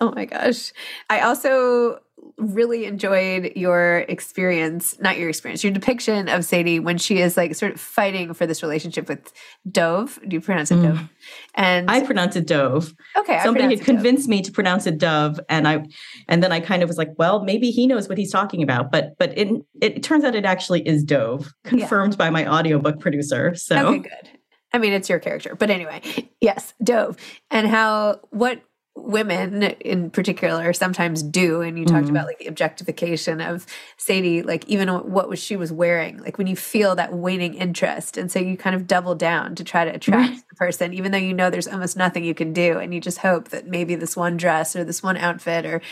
Oh 0.00 0.12
my 0.14 0.24
gosh. 0.24 0.72
I 1.10 1.20
also 1.20 2.00
really 2.38 2.84
enjoyed 2.84 3.52
your 3.56 4.04
experience, 4.08 4.98
not 5.00 5.18
your 5.18 5.28
experience, 5.28 5.62
your 5.62 5.72
depiction 5.72 6.28
of 6.28 6.44
Sadie 6.44 6.78
when 6.80 6.98
she 6.98 7.18
is 7.18 7.36
like 7.36 7.54
sort 7.54 7.72
of 7.72 7.80
fighting 7.80 8.34
for 8.34 8.46
this 8.46 8.62
relationship 8.62 9.08
with 9.08 9.32
Dove. 9.70 10.18
Do 10.26 10.34
you 10.34 10.40
pronounce 10.40 10.70
it 10.70 10.82
Dove? 10.82 10.96
Mm. 10.96 11.08
And 11.54 11.90
I 11.90 12.04
pronounce 12.04 12.36
it 12.36 12.46
Dove. 12.46 12.94
Okay. 13.16 13.40
Somebody 13.42 13.76
had 13.76 13.84
convinced 13.84 14.24
Dove. 14.24 14.30
me 14.30 14.42
to 14.42 14.52
pronounce 14.52 14.86
it 14.86 14.98
Dove. 14.98 15.40
And 15.48 15.68
I 15.68 15.84
and 16.28 16.42
then 16.42 16.52
I 16.52 16.60
kind 16.60 16.82
of 16.82 16.88
was 16.88 16.98
like, 16.98 17.10
well, 17.16 17.42
maybe 17.42 17.70
he 17.70 17.86
knows 17.86 18.08
what 18.08 18.18
he's 18.18 18.32
talking 18.32 18.62
about. 18.62 18.90
But 18.90 19.16
but 19.18 19.36
it 19.36 19.48
it 19.80 20.02
turns 20.02 20.24
out 20.24 20.34
it 20.34 20.44
actually 20.44 20.86
is 20.86 21.04
Dove, 21.04 21.52
confirmed 21.64 22.14
yeah. 22.14 22.18
by 22.18 22.30
my 22.30 22.46
audiobook 22.46 23.00
producer. 23.00 23.54
So 23.54 23.88
Okay, 23.88 23.98
good. 23.98 24.30
I 24.72 24.78
mean, 24.78 24.92
it's 24.92 25.08
your 25.08 25.20
character. 25.20 25.54
But 25.54 25.70
anyway, 25.70 26.02
yes, 26.40 26.74
Dove. 26.82 27.16
And 27.50 27.66
how 27.66 28.20
what 28.30 28.62
women 28.96 29.62
in 29.62 30.10
particular 30.10 30.72
sometimes 30.72 31.22
do 31.22 31.60
and 31.60 31.78
you 31.78 31.84
talked 31.84 32.06
mm-hmm. 32.06 32.16
about 32.16 32.26
like 32.26 32.38
the 32.38 32.46
objectification 32.46 33.42
of 33.42 33.66
sadie 33.98 34.42
like 34.42 34.66
even 34.68 34.88
what 34.88 35.28
was 35.28 35.38
she 35.38 35.54
was 35.54 35.70
wearing 35.70 36.16
like 36.18 36.38
when 36.38 36.46
you 36.46 36.56
feel 36.56 36.94
that 36.94 37.12
waning 37.12 37.54
interest 37.54 38.16
and 38.16 38.32
so 38.32 38.38
you 38.38 38.56
kind 38.56 38.74
of 38.74 38.86
double 38.86 39.14
down 39.14 39.54
to 39.54 39.62
try 39.62 39.84
to 39.84 39.94
attract 39.94 40.30
right. 40.30 40.42
the 40.48 40.56
person 40.56 40.94
even 40.94 41.12
though 41.12 41.18
you 41.18 41.34
know 41.34 41.50
there's 41.50 41.68
almost 41.68 41.96
nothing 41.96 42.24
you 42.24 42.34
can 42.34 42.54
do 42.54 42.78
and 42.78 42.94
you 42.94 43.00
just 43.00 43.18
hope 43.18 43.50
that 43.50 43.66
maybe 43.66 43.94
this 43.94 44.16
one 44.16 44.36
dress 44.36 44.74
or 44.74 44.82
this 44.82 45.02
one 45.02 45.16
outfit 45.18 45.66
or 45.66 45.82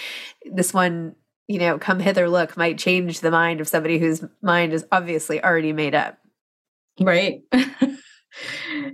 this 0.53 0.73
one 0.73 1.15
you 1.47 1.59
know 1.59 1.79
come 1.79 2.01
hither 2.01 2.29
look 2.29 2.57
might 2.57 2.79
change 2.79 3.21
the 3.21 3.31
mind 3.31 3.61
of 3.61 3.69
somebody 3.69 3.99
whose 3.99 4.25
mind 4.41 4.73
is 4.73 4.87
obviously 4.91 5.45
already 5.45 5.75
made 5.75 5.95
up 5.95 6.19
right 7.01 7.43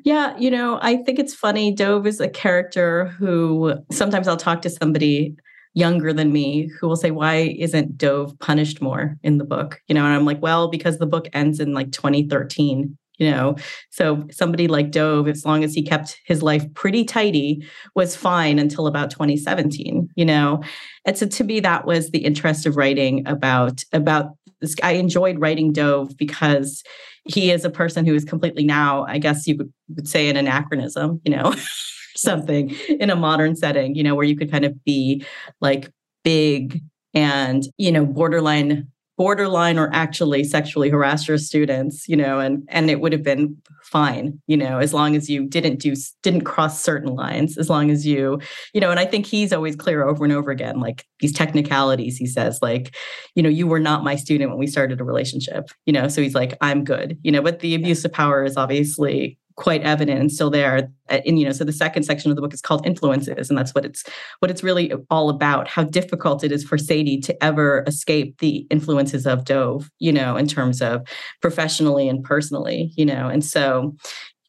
Yeah, 0.04 0.36
you 0.38 0.50
know, 0.50 0.78
I 0.82 0.96
think 0.98 1.18
it's 1.18 1.34
funny. 1.34 1.74
Dove 1.74 2.06
is 2.06 2.20
a 2.20 2.28
character 2.28 3.06
who 3.06 3.74
sometimes 3.90 4.28
I'll 4.28 4.36
talk 4.36 4.62
to 4.62 4.70
somebody 4.70 5.36
younger 5.74 6.12
than 6.12 6.32
me 6.32 6.68
who 6.80 6.88
will 6.88 6.96
say, 6.96 7.10
Why 7.10 7.54
isn't 7.58 7.96
Dove 7.96 8.38
punished 8.38 8.82
more 8.82 9.16
in 9.22 9.38
the 9.38 9.44
book? 9.44 9.80
You 9.88 9.94
know, 9.94 10.04
and 10.04 10.14
I'm 10.14 10.24
like, 10.24 10.42
Well, 10.42 10.68
because 10.68 10.98
the 10.98 11.06
book 11.06 11.28
ends 11.32 11.60
in 11.60 11.74
like 11.74 11.92
2013. 11.92 12.96
You 13.18 13.30
know, 13.30 13.56
so 13.90 14.26
somebody 14.30 14.66
like 14.66 14.92
Dove, 14.92 15.28
as 15.28 15.44
long 15.44 15.62
as 15.62 15.74
he 15.74 15.82
kept 15.82 16.18
his 16.24 16.42
life 16.42 16.64
pretty 16.72 17.04
tidy, 17.04 17.62
was 17.94 18.16
fine 18.16 18.58
until 18.58 18.86
about 18.86 19.10
2017. 19.10 20.08
You 20.16 20.24
know, 20.24 20.62
and 21.04 21.18
so 21.18 21.26
to 21.26 21.44
me, 21.44 21.60
that 21.60 21.84
was 21.86 22.10
the 22.10 22.24
interest 22.24 22.64
of 22.64 22.76
writing 22.76 23.22
about 23.28 23.84
about 23.92 24.30
this. 24.62 24.74
I 24.82 24.92
enjoyed 24.92 25.38
writing 25.38 25.70
Dove 25.72 26.16
because 26.16 26.82
he 27.24 27.50
is 27.50 27.64
a 27.64 27.70
person 27.70 28.06
who 28.06 28.14
is 28.14 28.24
completely 28.24 28.64
now, 28.64 29.04
I 29.04 29.18
guess 29.18 29.46
you 29.46 29.56
would, 29.56 30.08
say, 30.08 30.28
an 30.28 30.36
anachronism, 30.36 31.20
you 31.24 31.36
know, 31.36 31.54
something 32.16 32.70
in 32.88 33.10
a 33.10 33.16
modern 33.16 33.56
setting, 33.56 33.94
you 33.94 34.02
know, 34.02 34.14
where 34.14 34.24
you 34.24 34.36
could 34.36 34.50
kind 34.50 34.64
of 34.64 34.82
be 34.84 35.24
like 35.60 35.90
big 36.24 36.80
and, 37.14 37.64
you 37.76 37.92
know, 37.92 38.04
borderline 38.04 38.88
borderline 39.20 39.78
or 39.78 39.90
actually 39.92 40.42
sexually 40.42 40.88
harass 40.88 41.28
your 41.28 41.36
students, 41.36 42.08
you 42.08 42.16
know, 42.16 42.40
and 42.40 42.66
and 42.68 42.88
it 42.88 43.02
would 43.02 43.12
have 43.12 43.22
been 43.22 43.54
fine, 43.82 44.40
you 44.46 44.56
know, 44.56 44.78
as 44.78 44.94
long 44.94 45.14
as 45.14 45.28
you 45.28 45.44
didn't 45.46 45.78
do 45.78 45.94
didn't 46.22 46.44
cross 46.44 46.80
certain 46.80 47.14
lines, 47.14 47.58
as 47.58 47.68
long 47.68 47.90
as 47.90 48.06
you, 48.06 48.40
you 48.72 48.80
know, 48.80 48.90
and 48.90 48.98
I 48.98 49.04
think 49.04 49.26
he's 49.26 49.52
always 49.52 49.76
clear 49.76 50.08
over 50.08 50.24
and 50.24 50.32
over 50.32 50.50
again, 50.50 50.80
like 50.80 51.04
these 51.18 51.34
technicalities. 51.34 52.16
He 52.16 52.24
says, 52.24 52.60
like, 52.62 52.96
you 53.34 53.42
know, 53.42 53.50
you 53.50 53.66
were 53.66 53.78
not 53.78 54.04
my 54.04 54.16
student 54.16 54.48
when 54.48 54.58
we 54.58 54.66
started 54.66 55.02
a 55.02 55.04
relationship, 55.04 55.68
you 55.84 55.92
know, 55.92 56.08
so 56.08 56.22
he's 56.22 56.34
like, 56.34 56.56
I'm 56.62 56.82
good, 56.82 57.18
you 57.22 57.30
know, 57.30 57.42
but 57.42 57.60
the 57.60 57.74
abuse 57.74 58.02
of 58.06 58.14
power 58.14 58.42
is 58.42 58.56
obviously 58.56 59.36
quite 59.60 59.82
evident 59.82 60.18
and 60.18 60.32
still 60.32 60.48
there 60.48 60.88
uh, 61.10 61.18
and 61.26 61.38
you 61.38 61.44
know 61.44 61.52
so 61.52 61.64
the 61.64 61.72
second 61.72 62.02
section 62.02 62.30
of 62.30 62.34
the 62.34 62.40
book 62.40 62.54
is 62.54 62.62
called 62.62 62.84
influences 62.86 63.50
and 63.50 63.58
that's 63.58 63.74
what 63.74 63.84
it's 63.84 64.02
what 64.38 64.50
it's 64.50 64.62
really 64.62 64.90
all 65.10 65.28
about 65.28 65.68
how 65.68 65.84
difficult 65.84 66.42
it 66.42 66.50
is 66.50 66.64
for 66.64 66.78
sadie 66.78 67.20
to 67.20 67.44
ever 67.44 67.84
escape 67.86 68.38
the 68.38 68.66
influences 68.70 69.26
of 69.26 69.44
dove 69.44 69.90
you 69.98 70.10
know 70.10 70.34
in 70.34 70.48
terms 70.48 70.80
of 70.80 71.06
professionally 71.42 72.08
and 72.08 72.24
personally 72.24 72.90
you 72.96 73.04
know 73.04 73.28
and 73.28 73.44
so 73.44 73.94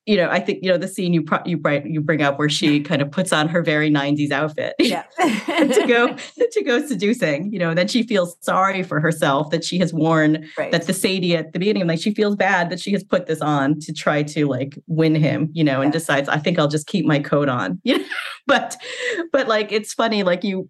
you 0.06 0.18
know, 0.18 0.30
I 0.30 0.40
think 0.40 0.60
you 0.64 0.72
know 0.72 0.78
the 0.78 0.88
scene 0.88 1.14
you 1.14 1.22
pro- 1.22 1.44
you 1.46 1.58
bright 1.58 1.86
you 1.86 2.02
bring 2.02 2.24
up 2.24 2.40
where 2.40 2.50
she 2.50 2.80
kind 2.82 3.02
of 3.02 3.12
puts 3.12 3.32
on 3.32 3.48
her 3.50 3.62
very 3.62 3.92
'90s 3.92 4.32
outfit, 4.32 4.74
yeah, 4.80 5.04
to 5.20 5.86
go 5.88 6.16
to 6.16 6.64
go 6.64 6.86
seducing. 6.86 7.52
You 7.54 7.60
know, 7.60 7.74
then 7.76 7.88
she 7.88 8.02
feels 8.02 8.36
sorry 8.42 8.82
for 8.82 9.00
herself 9.00 9.52
that 9.52 9.64
she 9.64 9.78
has 9.78 9.94
worn 9.94 10.50
right. 10.58 10.72
that 10.72 10.88
the 10.88 10.94
Sadie 10.94 11.36
at 11.36 11.54
the 11.54 11.60
beginning, 11.60 11.86
like 11.86 12.02
she 12.02 12.14
feels 12.16 12.36
bad 12.36 12.72
that 12.72 12.80
she 12.80 12.92
has 12.94 13.04
put 13.04 13.28
this 13.28 13.42
on 13.42 13.80
to 13.82 13.94
try 13.94 14.24
to 14.24 14.48
like 14.48 14.78
win 14.88 15.14
him. 15.14 15.50
You 15.54 15.64
know, 15.64 15.80
yeah. 15.80 15.84
and 15.84 15.94
decides 15.94 16.28
I 16.28 16.38
think 16.38 16.58
I'll 16.58 16.68
just 16.68 16.88
keep 16.88 17.06
my 17.06 17.20
coat 17.20 17.50
on. 17.50 17.80
You 17.92 17.98
know, 17.98 18.06
but 18.48 18.78
but 19.34 19.48
like 19.50 19.72
it's 19.72 19.94
funny, 19.94 20.24
like 20.24 20.44
you 20.44 20.70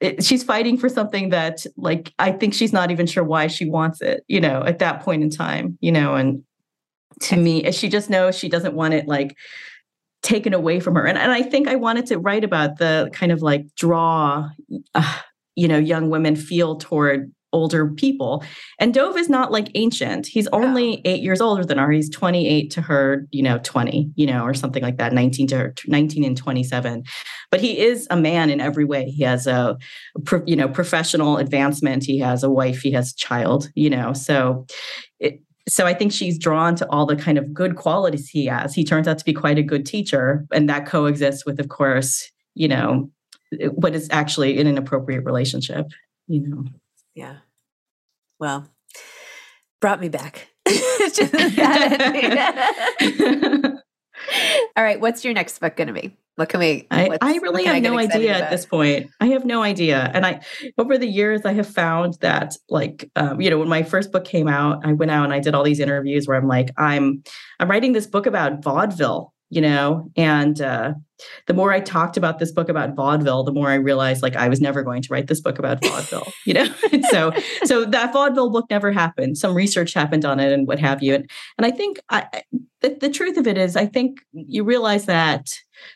it, 0.00 0.24
she's 0.24 0.42
fighting 0.42 0.78
for 0.78 0.88
something 0.88 1.30
that 1.30 1.64
like 1.76 2.12
i 2.18 2.30
think 2.30 2.54
she's 2.54 2.72
not 2.72 2.90
even 2.90 3.06
sure 3.06 3.24
why 3.24 3.46
she 3.46 3.68
wants 3.68 4.00
it 4.00 4.22
you 4.28 4.40
know 4.40 4.62
at 4.64 4.78
that 4.78 5.00
point 5.00 5.22
in 5.22 5.30
time 5.30 5.78
you 5.80 5.90
know 5.90 6.14
and 6.14 6.42
to 7.22 7.36
me. 7.36 7.70
She 7.72 7.88
just 7.88 8.10
knows 8.10 8.36
she 8.36 8.48
doesn't 8.48 8.74
want 8.74 8.94
it 8.94 9.06
like 9.06 9.36
taken 10.22 10.54
away 10.54 10.80
from 10.80 10.94
her. 10.94 11.04
And, 11.04 11.18
and 11.18 11.32
I 11.32 11.42
think 11.42 11.68
I 11.68 11.74
wanted 11.74 12.06
to 12.06 12.18
write 12.18 12.44
about 12.44 12.78
the 12.78 13.10
kind 13.12 13.32
of 13.32 13.42
like 13.42 13.66
draw, 13.76 14.48
uh, 14.94 15.18
you 15.56 15.68
know, 15.68 15.78
young 15.78 16.10
women 16.10 16.36
feel 16.36 16.76
toward 16.76 17.32
older 17.52 17.88
people. 17.88 18.42
And 18.78 18.94
Dove 18.94 19.18
is 19.18 19.28
not 19.28 19.52
like 19.52 19.68
ancient. 19.74 20.26
He's 20.26 20.48
only 20.48 21.02
eight 21.04 21.22
years 21.22 21.40
older 21.40 21.64
than 21.64 21.78
her. 21.78 21.90
He's 21.90 22.08
28 22.08 22.70
to 22.70 22.80
her, 22.80 23.26
you 23.30 23.42
know, 23.42 23.58
20, 23.62 24.10
you 24.14 24.26
know, 24.26 24.42
or 24.42 24.54
something 24.54 24.82
like 24.82 24.96
that, 24.96 25.12
19 25.12 25.48
to 25.48 25.58
her, 25.58 25.74
19 25.86 26.24
and 26.24 26.36
27. 26.36 27.04
But 27.50 27.60
he 27.60 27.78
is 27.78 28.06
a 28.10 28.16
man 28.16 28.48
in 28.48 28.60
every 28.60 28.84
way. 28.84 29.04
He 29.04 29.22
has 29.24 29.46
a, 29.46 29.76
you 30.46 30.56
know, 30.56 30.68
professional 30.68 31.36
advancement. 31.36 32.04
He 32.04 32.18
has 32.20 32.42
a 32.42 32.50
wife. 32.50 32.80
He 32.80 32.92
has 32.92 33.12
a 33.12 33.16
child, 33.16 33.70
you 33.74 33.90
know, 33.90 34.14
so 34.14 34.66
it, 35.20 35.40
so 35.68 35.86
I 35.86 35.94
think 35.94 36.12
she's 36.12 36.38
drawn 36.38 36.74
to 36.76 36.88
all 36.90 37.06
the 37.06 37.16
kind 37.16 37.38
of 37.38 37.54
good 37.54 37.76
qualities 37.76 38.28
he 38.28 38.46
has. 38.46 38.74
He 38.74 38.84
turns 38.84 39.06
out 39.06 39.18
to 39.18 39.24
be 39.24 39.32
quite 39.32 39.58
a 39.58 39.62
good 39.62 39.86
teacher, 39.86 40.46
and 40.52 40.68
that 40.68 40.86
coexists 40.86 41.46
with, 41.46 41.60
of 41.60 41.68
course, 41.68 42.30
you 42.54 42.68
know, 42.68 43.10
what 43.70 43.94
is 43.94 44.08
actually 44.10 44.58
in 44.58 44.66
an 44.66 44.74
inappropriate 44.74 45.24
relationship. 45.24 45.86
You 46.26 46.48
know. 46.48 46.64
Yeah. 47.14 47.36
Well, 48.38 48.68
brought 49.80 50.00
me 50.00 50.08
back. 50.08 50.48
all 54.76 54.84
right. 54.84 55.00
What's 55.00 55.24
your 55.24 55.34
next 55.34 55.58
book 55.58 55.76
going 55.76 55.88
to 55.88 55.92
be? 55.92 56.16
What 56.36 56.48
can 56.48 56.60
we? 56.60 56.86
I, 56.90 57.18
I 57.20 57.36
really 57.38 57.64
have 57.64 57.82
no 57.82 57.98
idea 57.98 58.30
about? 58.30 58.42
at 58.42 58.50
this 58.50 58.64
point. 58.64 59.10
I 59.20 59.26
have 59.28 59.44
no 59.44 59.62
idea. 59.62 60.10
And 60.14 60.24
I, 60.24 60.40
over 60.78 60.96
the 60.96 61.06
years, 61.06 61.42
I 61.44 61.52
have 61.52 61.68
found 61.68 62.14
that, 62.20 62.56
like, 62.70 63.10
um, 63.16 63.40
you 63.40 63.50
know, 63.50 63.58
when 63.58 63.68
my 63.68 63.82
first 63.82 64.12
book 64.12 64.24
came 64.24 64.48
out, 64.48 64.80
I 64.84 64.94
went 64.94 65.10
out 65.10 65.24
and 65.24 65.34
I 65.34 65.40
did 65.40 65.54
all 65.54 65.62
these 65.62 65.80
interviews 65.80 66.26
where 66.26 66.38
I'm 66.38 66.48
like, 66.48 66.70
I'm, 66.78 67.22
I'm 67.60 67.70
writing 67.70 67.92
this 67.92 68.06
book 68.06 68.24
about 68.24 68.62
vaudeville, 68.62 69.34
you 69.50 69.60
know, 69.60 70.10
and 70.16 70.58
uh, 70.62 70.94
the 71.46 71.54
more 71.54 71.70
I 71.70 71.80
talked 71.80 72.16
about 72.16 72.38
this 72.38 72.50
book 72.50 72.70
about 72.70 72.96
vaudeville, 72.96 73.44
the 73.44 73.52
more 73.52 73.68
I 73.68 73.74
realized 73.74 74.22
like 74.22 74.34
I 74.34 74.48
was 74.48 74.60
never 74.60 74.82
going 74.82 75.02
to 75.02 75.08
write 75.12 75.26
this 75.26 75.40
book 75.40 75.58
about 75.58 75.84
vaudeville, 75.84 76.32
you 76.46 76.54
know. 76.54 76.66
so, 77.10 77.32
so 77.64 77.84
that 77.84 78.14
vaudeville 78.14 78.50
book 78.50 78.66
never 78.70 78.90
happened. 78.90 79.36
Some 79.36 79.54
research 79.54 79.92
happened 79.92 80.24
on 80.24 80.40
it 80.40 80.50
and 80.50 80.66
what 80.66 80.78
have 80.78 81.02
you. 81.02 81.14
And 81.14 81.30
and 81.58 81.66
I 81.66 81.70
think 81.70 82.00
I, 82.08 82.42
the, 82.80 82.96
the 83.00 83.10
truth 83.10 83.36
of 83.36 83.46
it 83.46 83.58
is, 83.58 83.76
I 83.76 83.84
think 83.84 84.20
you 84.32 84.64
realize 84.64 85.04
that 85.04 85.52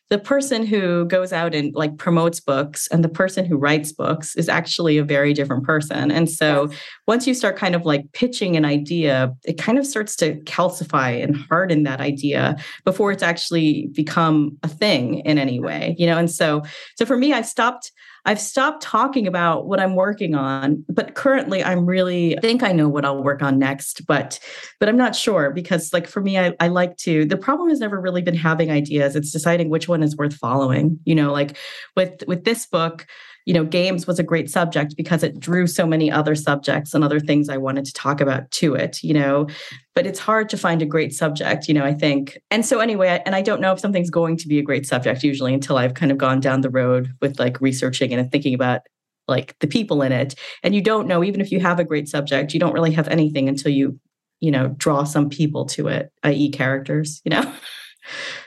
the 0.08 0.18
person 0.18 0.64
who 0.64 1.04
goes 1.06 1.32
out 1.32 1.54
and 1.54 1.74
like 1.74 1.98
promotes 1.98 2.40
books 2.40 2.86
and 2.88 3.02
the 3.02 3.08
person 3.08 3.44
who 3.44 3.56
writes 3.56 3.92
books 3.92 4.36
is 4.36 4.48
actually 4.48 4.98
a 4.98 5.04
very 5.04 5.32
different 5.32 5.64
person. 5.64 6.10
And 6.10 6.30
so 6.30 6.68
yes. 6.70 6.80
once 7.06 7.26
you 7.26 7.34
start 7.34 7.56
kind 7.56 7.74
of 7.74 7.84
like 7.84 8.12
pitching 8.12 8.56
an 8.56 8.64
idea, 8.64 9.34
it 9.44 9.58
kind 9.58 9.78
of 9.78 9.86
starts 9.86 10.16
to 10.16 10.36
calcify 10.40 11.22
and 11.22 11.36
harden 11.36 11.82
that 11.84 12.00
idea 12.00 12.56
before 12.84 13.12
it's 13.12 13.22
actually 13.22 13.88
become 13.92 14.56
a 14.62 14.68
thing 14.68 15.20
in 15.20 15.38
any 15.38 15.60
way, 15.60 15.94
you 15.98 16.06
know? 16.06 16.18
And 16.18 16.30
so, 16.30 16.62
so 16.96 17.04
for 17.04 17.16
me, 17.16 17.32
I've 17.32 17.46
stopped 17.46 17.90
I've 18.26 18.40
stopped 18.40 18.82
talking 18.82 19.28
about 19.28 19.68
what 19.68 19.78
I'm 19.78 19.94
working 19.94 20.34
on, 20.34 20.84
but 20.88 21.14
currently 21.14 21.62
I'm 21.62 21.86
really 21.86 22.36
I 22.36 22.40
think 22.40 22.64
I 22.64 22.72
know 22.72 22.88
what 22.88 23.04
I'll 23.04 23.22
work 23.22 23.40
on 23.40 23.56
next, 23.56 24.04
but 24.04 24.40
but 24.80 24.88
I'm 24.88 24.96
not 24.96 25.14
sure 25.14 25.52
because 25.52 25.92
like 25.92 26.08
for 26.08 26.20
me, 26.20 26.36
I, 26.36 26.52
I 26.58 26.66
like 26.66 26.96
to 26.98 27.24
the 27.24 27.36
problem 27.36 27.68
has 27.68 27.78
never 27.78 28.00
really 28.00 28.22
been 28.22 28.34
having 28.34 28.68
ideas. 28.68 29.14
It's 29.14 29.30
deciding 29.30 29.70
which 29.76 29.88
one 29.88 30.02
is 30.02 30.16
worth 30.16 30.32
following. 30.32 30.98
You 31.04 31.14
know, 31.14 31.32
like 31.32 31.58
with 31.96 32.22
with 32.26 32.44
this 32.44 32.64
book, 32.64 33.06
you 33.44 33.52
know, 33.52 33.62
games 33.62 34.06
was 34.06 34.18
a 34.18 34.22
great 34.22 34.48
subject 34.48 34.96
because 34.96 35.22
it 35.22 35.38
drew 35.38 35.66
so 35.66 35.86
many 35.86 36.10
other 36.10 36.34
subjects 36.34 36.94
and 36.94 37.04
other 37.04 37.20
things 37.20 37.50
I 37.50 37.58
wanted 37.58 37.84
to 37.84 37.92
talk 37.92 38.22
about 38.22 38.50
to 38.52 38.74
it, 38.74 39.02
you 39.02 39.12
know. 39.12 39.48
But 39.94 40.06
it's 40.06 40.18
hard 40.18 40.48
to 40.48 40.56
find 40.56 40.80
a 40.80 40.86
great 40.86 41.12
subject, 41.12 41.68
you 41.68 41.74
know, 41.74 41.84
I 41.84 41.92
think. 41.92 42.38
And 42.50 42.64
so, 42.64 42.78
anyway, 42.78 43.22
and 43.26 43.34
I 43.34 43.42
don't 43.42 43.60
know 43.60 43.72
if 43.72 43.80
something's 43.80 44.08
going 44.08 44.38
to 44.38 44.48
be 44.48 44.58
a 44.58 44.62
great 44.62 44.86
subject 44.86 45.22
usually 45.22 45.52
until 45.52 45.76
I've 45.76 45.92
kind 45.92 46.10
of 46.10 46.16
gone 46.16 46.40
down 46.40 46.62
the 46.62 46.70
road 46.70 47.12
with 47.20 47.38
like 47.38 47.60
researching 47.60 48.14
and 48.14 48.32
thinking 48.32 48.54
about 48.54 48.80
like 49.28 49.54
the 49.58 49.66
people 49.66 50.00
in 50.00 50.12
it. 50.12 50.36
And 50.62 50.74
you 50.74 50.80
don't 50.80 51.06
know, 51.06 51.22
even 51.22 51.42
if 51.42 51.52
you 51.52 51.60
have 51.60 51.78
a 51.78 51.84
great 51.84 52.08
subject, 52.08 52.54
you 52.54 52.60
don't 52.60 52.72
really 52.72 52.92
have 52.92 53.08
anything 53.08 53.46
until 53.46 53.72
you, 53.72 54.00
you 54.40 54.50
know, 54.50 54.68
draw 54.78 55.04
some 55.04 55.28
people 55.28 55.66
to 55.66 55.88
it, 55.88 56.10
i.e., 56.22 56.50
characters, 56.50 57.20
you 57.24 57.30
know. 57.30 57.54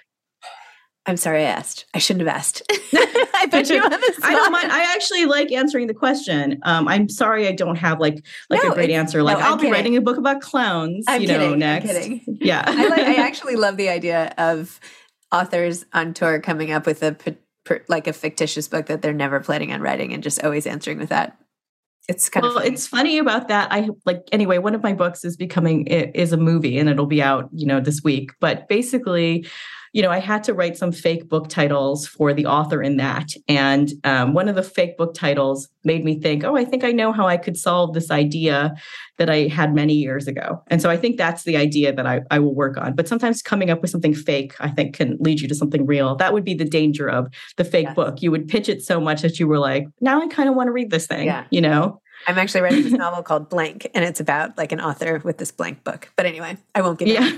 I'm 1.09 1.17
sorry 1.17 1.41
I 1.41 1.49
asked. 1.49 1.85
I 1.93 1.97
shouldn't 1.97 2.27
have 2.27 2.35
asked. 2.35 2.61
I 2.93 3.47
put 3.49 3.69
you 3.69 3.81
on 3.81 3.89
the 3.89 4.13
spot. 4.15 4.29
I 4.29 4.33
don't 4.33 4.51
mind. 4.51 4.71
I 4.71 4.93
actually 4.93 5.25
like 5.25 5.51
answering 5.51 5.87
the 5.87 5.93
question. 5.93 6.59
Um, 6.63 6.87
I'm 6.87 7.09
sorry 7.09 7.47
I 7.47 7.51
don't 7.51 7.77
have 7.77 7.99
like 7.99 8.23
like 8.49 8.63
no, 8.63 8.71
a 8.71 8.73
great 8.75 8.91
answer. 8.91 9.23
Like 9.23 9.39
no, 9.39 9.45
I'll 9.45 9.53
I'm 9.53 9.59
be 9.59 9.71
writing 9.71 9.97
a 9.97 10.01
book 10.01 10.17
about 10.17 10.41
clowns. 10.41 11.05
I'm 11.07 11.21
you 11.21 11.27
kidding, 11.27 11.51
know, 11.51 11.55
next. 11.55 12.21
Yeah, 12.27 12.63
I 12.65 12.87
like. 12.87 13.01
I 13.01 13.15
actually 13.15 13.55
love 13.55 13.77
the 13.77 13.89
idea 13.89 14.33
of 14.37 14.79
authors 15.31 15.85
on 15.93 16.13
tour 16.13 16.39
coming 16.39 16.71
up 16.71 16.85
with 16.85 17.01
a 17.01 17.15
like 17.87 18.07
a 18.07 18.13
fictitious 18.13 18.67
book 18.67 18.87
that 18.87 19.01
they're 19.01 19.13
never 19.13 19.39
planning 19.39 19.71
on 19.71 19.81
writing 19.81 20.13
and 20.13 20.23
just 20.23 20.43
always 20.43 20.67
answering 20.67 20.99
with 20.99 21.09
that. 21.09 21.37
It's 22.07 22.29
kind 22.29 22.43
well, 22.43 22.57
of 22.57 22.63
funny. 22.63 22.73
it's 22.73 22.87
funny 22.87 23.17
about 23.19 23.47
that. 23.49 23.71
I 23.71 23.89
like 24.05 24.27
anyway. 24.31 24.57
One 24.57 24.75
of 24.75 24.83
my 24.83 24.93
books 24.93 25.23
is 25.23 25.37
becoming 25.37 25.87
is 25.87 26.33
a 26.33 26.37
movie, 26.37 26.77
and 26.77 26.89
it'll 26.89 27.05
be 27.05 27.21
out 27.21 27.49
you 27.53 27.65
know 27.65 27.79
this 27.79 28.01
week. 28.03 28.31
But 28.39 28.67
basically 28.67 29.45
you 29.93 30.01
know, 30.01 30.11
I 30.11 30.19
had 30.19 30.43
to 30.45 30.53
write 30.53 30.77
some 30.77 30.91
fake 30.91 31.29
book 31.29 31.49
titles 31.49 32.07
for 32.07 32.33
the 32.33 32.45
author 32.45 32.81
in 32.81 32.97
that. 32.97 33.29
And 33.47 33.91
um, 34.03 34.33
one 34.33 34.47
of 34.47 34.55
the 34.55 34.63
fake 34.63 34.97
book 34.97 35.13
titles 35.13 35.67
made 35.83 36.03
me 36.03 36.19
think, 36.19 36.43
oh, 36.43 36.55
I 36.55 36.65
think 36.65 36.83
I 36.83 36.91
know 36.91 37.11
how 37.11 37.27
I 37.27 37.37
could 37.37 37.57
solve 37.57 37.93
this 37.93 38.11
idea 38.11 38.75
that 39.17 39.29
I 39.29 39.47
had 39.47 39.73
many 39.73 39.93
years 39.93 40.27
ago. 40.27 40.61
And 40.67 40.81
so 40.81 40.89
I 40.89 40.97
think 40.97 41.17
that's 41.17 41.43
the 41.43 41.57
idea 41.57 41.93
that 41.93 42.05
I, 42.05 42.21
I 42.31 42.39
will 42.39 42.53
work 42.53 42.77
on. 42.77 42.95
But 42.95 43.07
sometimes 43.07 43.41
coming 43.41 43.69
up 43.69 43.81
with 43.81 43.91
something 43.91 44.13
fake, 44.13 44.53
I 44.59 44.69
think, 44.69 44.95
can 44.95 45.17
lead 45.19 45.41
you 45.41 45.47
to 45.47 45.55
something 45.55 45.85
real. 45.85 46.15
That 46.15 46.33
would 46.33 46.45
be 46.45 46.53
the 46.53 46.65
danger 46.65 47.09
of 47.09 47.27
the 47.57 47.63
fake 47.63 47.87
yes. 47.87 47.95
book. 47.95 48.21
You 48.21 48.31
would 48.31 48.47
pitch 48.47 48.69
it 48.69 48.81
so 48.81 48.99
much 48.99 49.21
that 49.21 49.39
you 49.39 49.47
were 49.47 49.59
like, 49.59 49.87
now 50.01 50.21
I 50.21 50.27
kind 50.27 50.49
of 50.49 50.55
want 50.55 50.67
to 50.67 50.71
read 50.71 50.91
this 50.91 51.07
thing, 51.07 51.25
yeah. 51.25 51.45
you 51.49 51.61
know? 51.61 52.01
I'm 52.27 52.37
actually 52.37 52.61
writing 52.61 52.83
this 52.83 52.93
novel 52.93 53.23
called 53.23 53.49
Blank, 53.49 53.89
and 53.93 54.03
it's 54.03 54.19
about 54.19 54.57
like 54.57 54.71
an 54.71 54.81
author 54.81 55.21
with 55.23 55.37
this 55.37 55.51
blank 55.51 55.83
book. 55.83 56.11
But 56.15 56.25
anyway, 56.25 56.57
I 56.75 56.81
won't 56.81 56.99
give 56.99 57.07
yeah. 57.07 57.37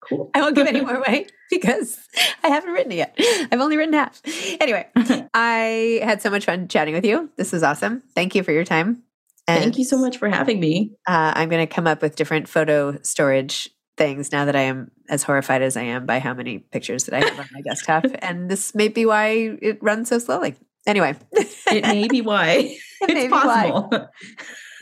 Cool. 0.00 0.30
I 0.34 0.40
won't 0.40 0.56
give 0.56 0.66
any 0.66 0.80
more 0.84 0.96
away 0.96 1.26
because 1.50 1.98
I 2.42 2.48
haven't 2.48 2.72
written 2.72 2.92
it 2.92 2.96
yet. 2.96 3.14
I've 3.52 3.60
only 3.60 3.76
written 3.76 3.94
half. 3.94 4.20
Anyway, 4.60 4.86
I 5.34 6.00
had 6.02 6.22
so 6.22 6.30
much 6.30 6.46
fun 6.46 6.68
chatting 6.68 6.94
with 6.94 7.04
you. 7.04 7.30
This 7.36 7.52
was 7.52 7.62
awesome. 7.62 8.02
Thank 8.14 8.34
you 8.34 8.42
for 8.42 8.52
your 8.52 8.64
time. 8.64 9.02
And, 9.46 9.62
Thank 9.62 9.78
you 9.78 9.84
so 9.84 9.98
much 9.98 10.18
for 10.18 10.28
having 10.28 10.60
me. 10.60 10.92
Uh, 11.06 11.32
I'm 11.34 11.48
going 11.48 11.66
to 11.66 11.72
come 11.72 11.86
up 11.86 12.02
with 12.02 12.16
different 12.16 12.48
photo 12.48 12.98
storage 13.02 13.68
things 13.96 14.32
now 14.32 14.44
that 14.44 14.56
I 14.56 14.62
am 14.62 14.90
as 15.08 15.22
horrified 15.22 15.60
as 15.60 15.76
I 15.76 15.82
am 15.82 16.06
by 16.06 16.20
how 16.20 16.32
many 16.32 16.58
pictures 16.58 17.04
that 17.04 17.14
I 17.14 17.28
have 17.28 17.38
on 17.38 17.48
my 17.52 17.60
desktop. 17.60 18.04
And 18.22 18.50
this 18.50 18.74
may 18.74 18.88
be 18.88 19.04
why 19.04 19.56
it 19.60 19.82
runs 19.82 20.08
so 20.08 20.18
slowly. 20.18 20.54
Anyway, 20.86 21.14
it 21.32 21.84
may 21.84 22.08
be 22.08 22.22
why. 22.22 22.76
it 23.02 23.10
it's 23.10 23.30
possible. 23.30 23.88
Why 23.90 24.06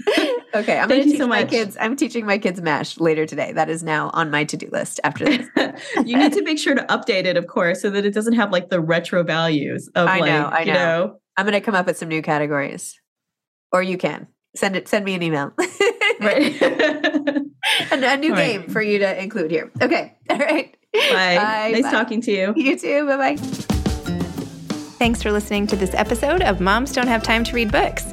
okay, 0.55 0.79
I'm 0.79 0.89
going 0.89 1.03
to 1.03 1.09
teach 1.09 1.19
so 1.19 1.27
my 1.27 1.45
kids. 1.45 1.77
I'm 1.81 1.97
teaching 1.97 2.25
my 2.27 2.39
kids 2.39 2.61
Mash 2.61 2.99
later 2.99 3.27
today. 3.27 3.53
That 3.53 3.69
is 3.69 3.83
now 3.83 4.11
on 4.13 4.31
my 4.31 4.45
to-do 4.45 4.69
list 4.71 5.01
after 5.05 5.25
this. 5.25 5.49
you 6.05 6.17
need 6.17 6.33
to 6.33 6.42
make 6.42 6.59
sure 6.59 6.75
to 6.75 6.83
update 6.85 7.25
it, 7.25 7.37
of 7.37 7.46
course, 7.46 7.83
so 7.83 7.90
that 7.90 8.05
it 8.05 8.15
doesn't 8.15 8.35
have 8.35 8.53
like 8.53 8.69
the 8.71 8.81
retro 8.81 9.23
values 9.23 9.88
of 9.94 10.09
I 10.09 10.21
like, 10.21 10.31
know, 10.31 10.46
I 10.46 10.65
know. 10.65 10.73
you 10.73 10.79
know. 10.79 11.21
I'm 11.37 11.44
going 11.44 11.55
to 11.55 11.61
come 11.61 11.75
up 11.75 11.87
with 11.87 11.96
some 11.99 12.09
new 12.09 12.23
categories, 12.23 13.01
or 13.73 13.83
you 13.83 13.96
can 13.96 14.29
send 14.57 14.77
it. 14.77 14.88
Send 14.88 15.05
me 15.05 15.15
an 15.15 15.23
email. 15.23 15.53
right. 16.21 16.63
a, 16.63 17.44
a, 17.92 18.17
new 18.17 18.31
All 18.31 18.37
game 18.37 18.61
right. 18.63 18.71
for 18.71 18.83
you 18.83 18.99
to 18.99 19.23
include 19.23 19.51
here. 19.51 19.71
Okay. 19.81 20.17
All 20.31 20.38
right. 20.38 20.77
Bye. 20.92 21.37
Bye. 21.37 21.71
Nice 21.75 21.83
bye. 21.83 21.90
talking 21.90 22.21
to 22.23 22.33
you. 22.33 22.55
You 22.57 22.79
too. 22.79 23.07
Bye 23.07 23.17
bye. 23.17 23.37
Thanks 24.99 25.23
for 25.23 25.31
listening 25.31 25.69
to 25.69 25.77
this 25.77 25.94
episode 25.94 26.42
of 26.42 26.61
Moms 26.61 26.92
Don't 26.92 27.07
Have 27.07 27.23
Time 27.23 27.44
to 27.44 27.55
Read 27.55 27.71
Books. 27.71 28.13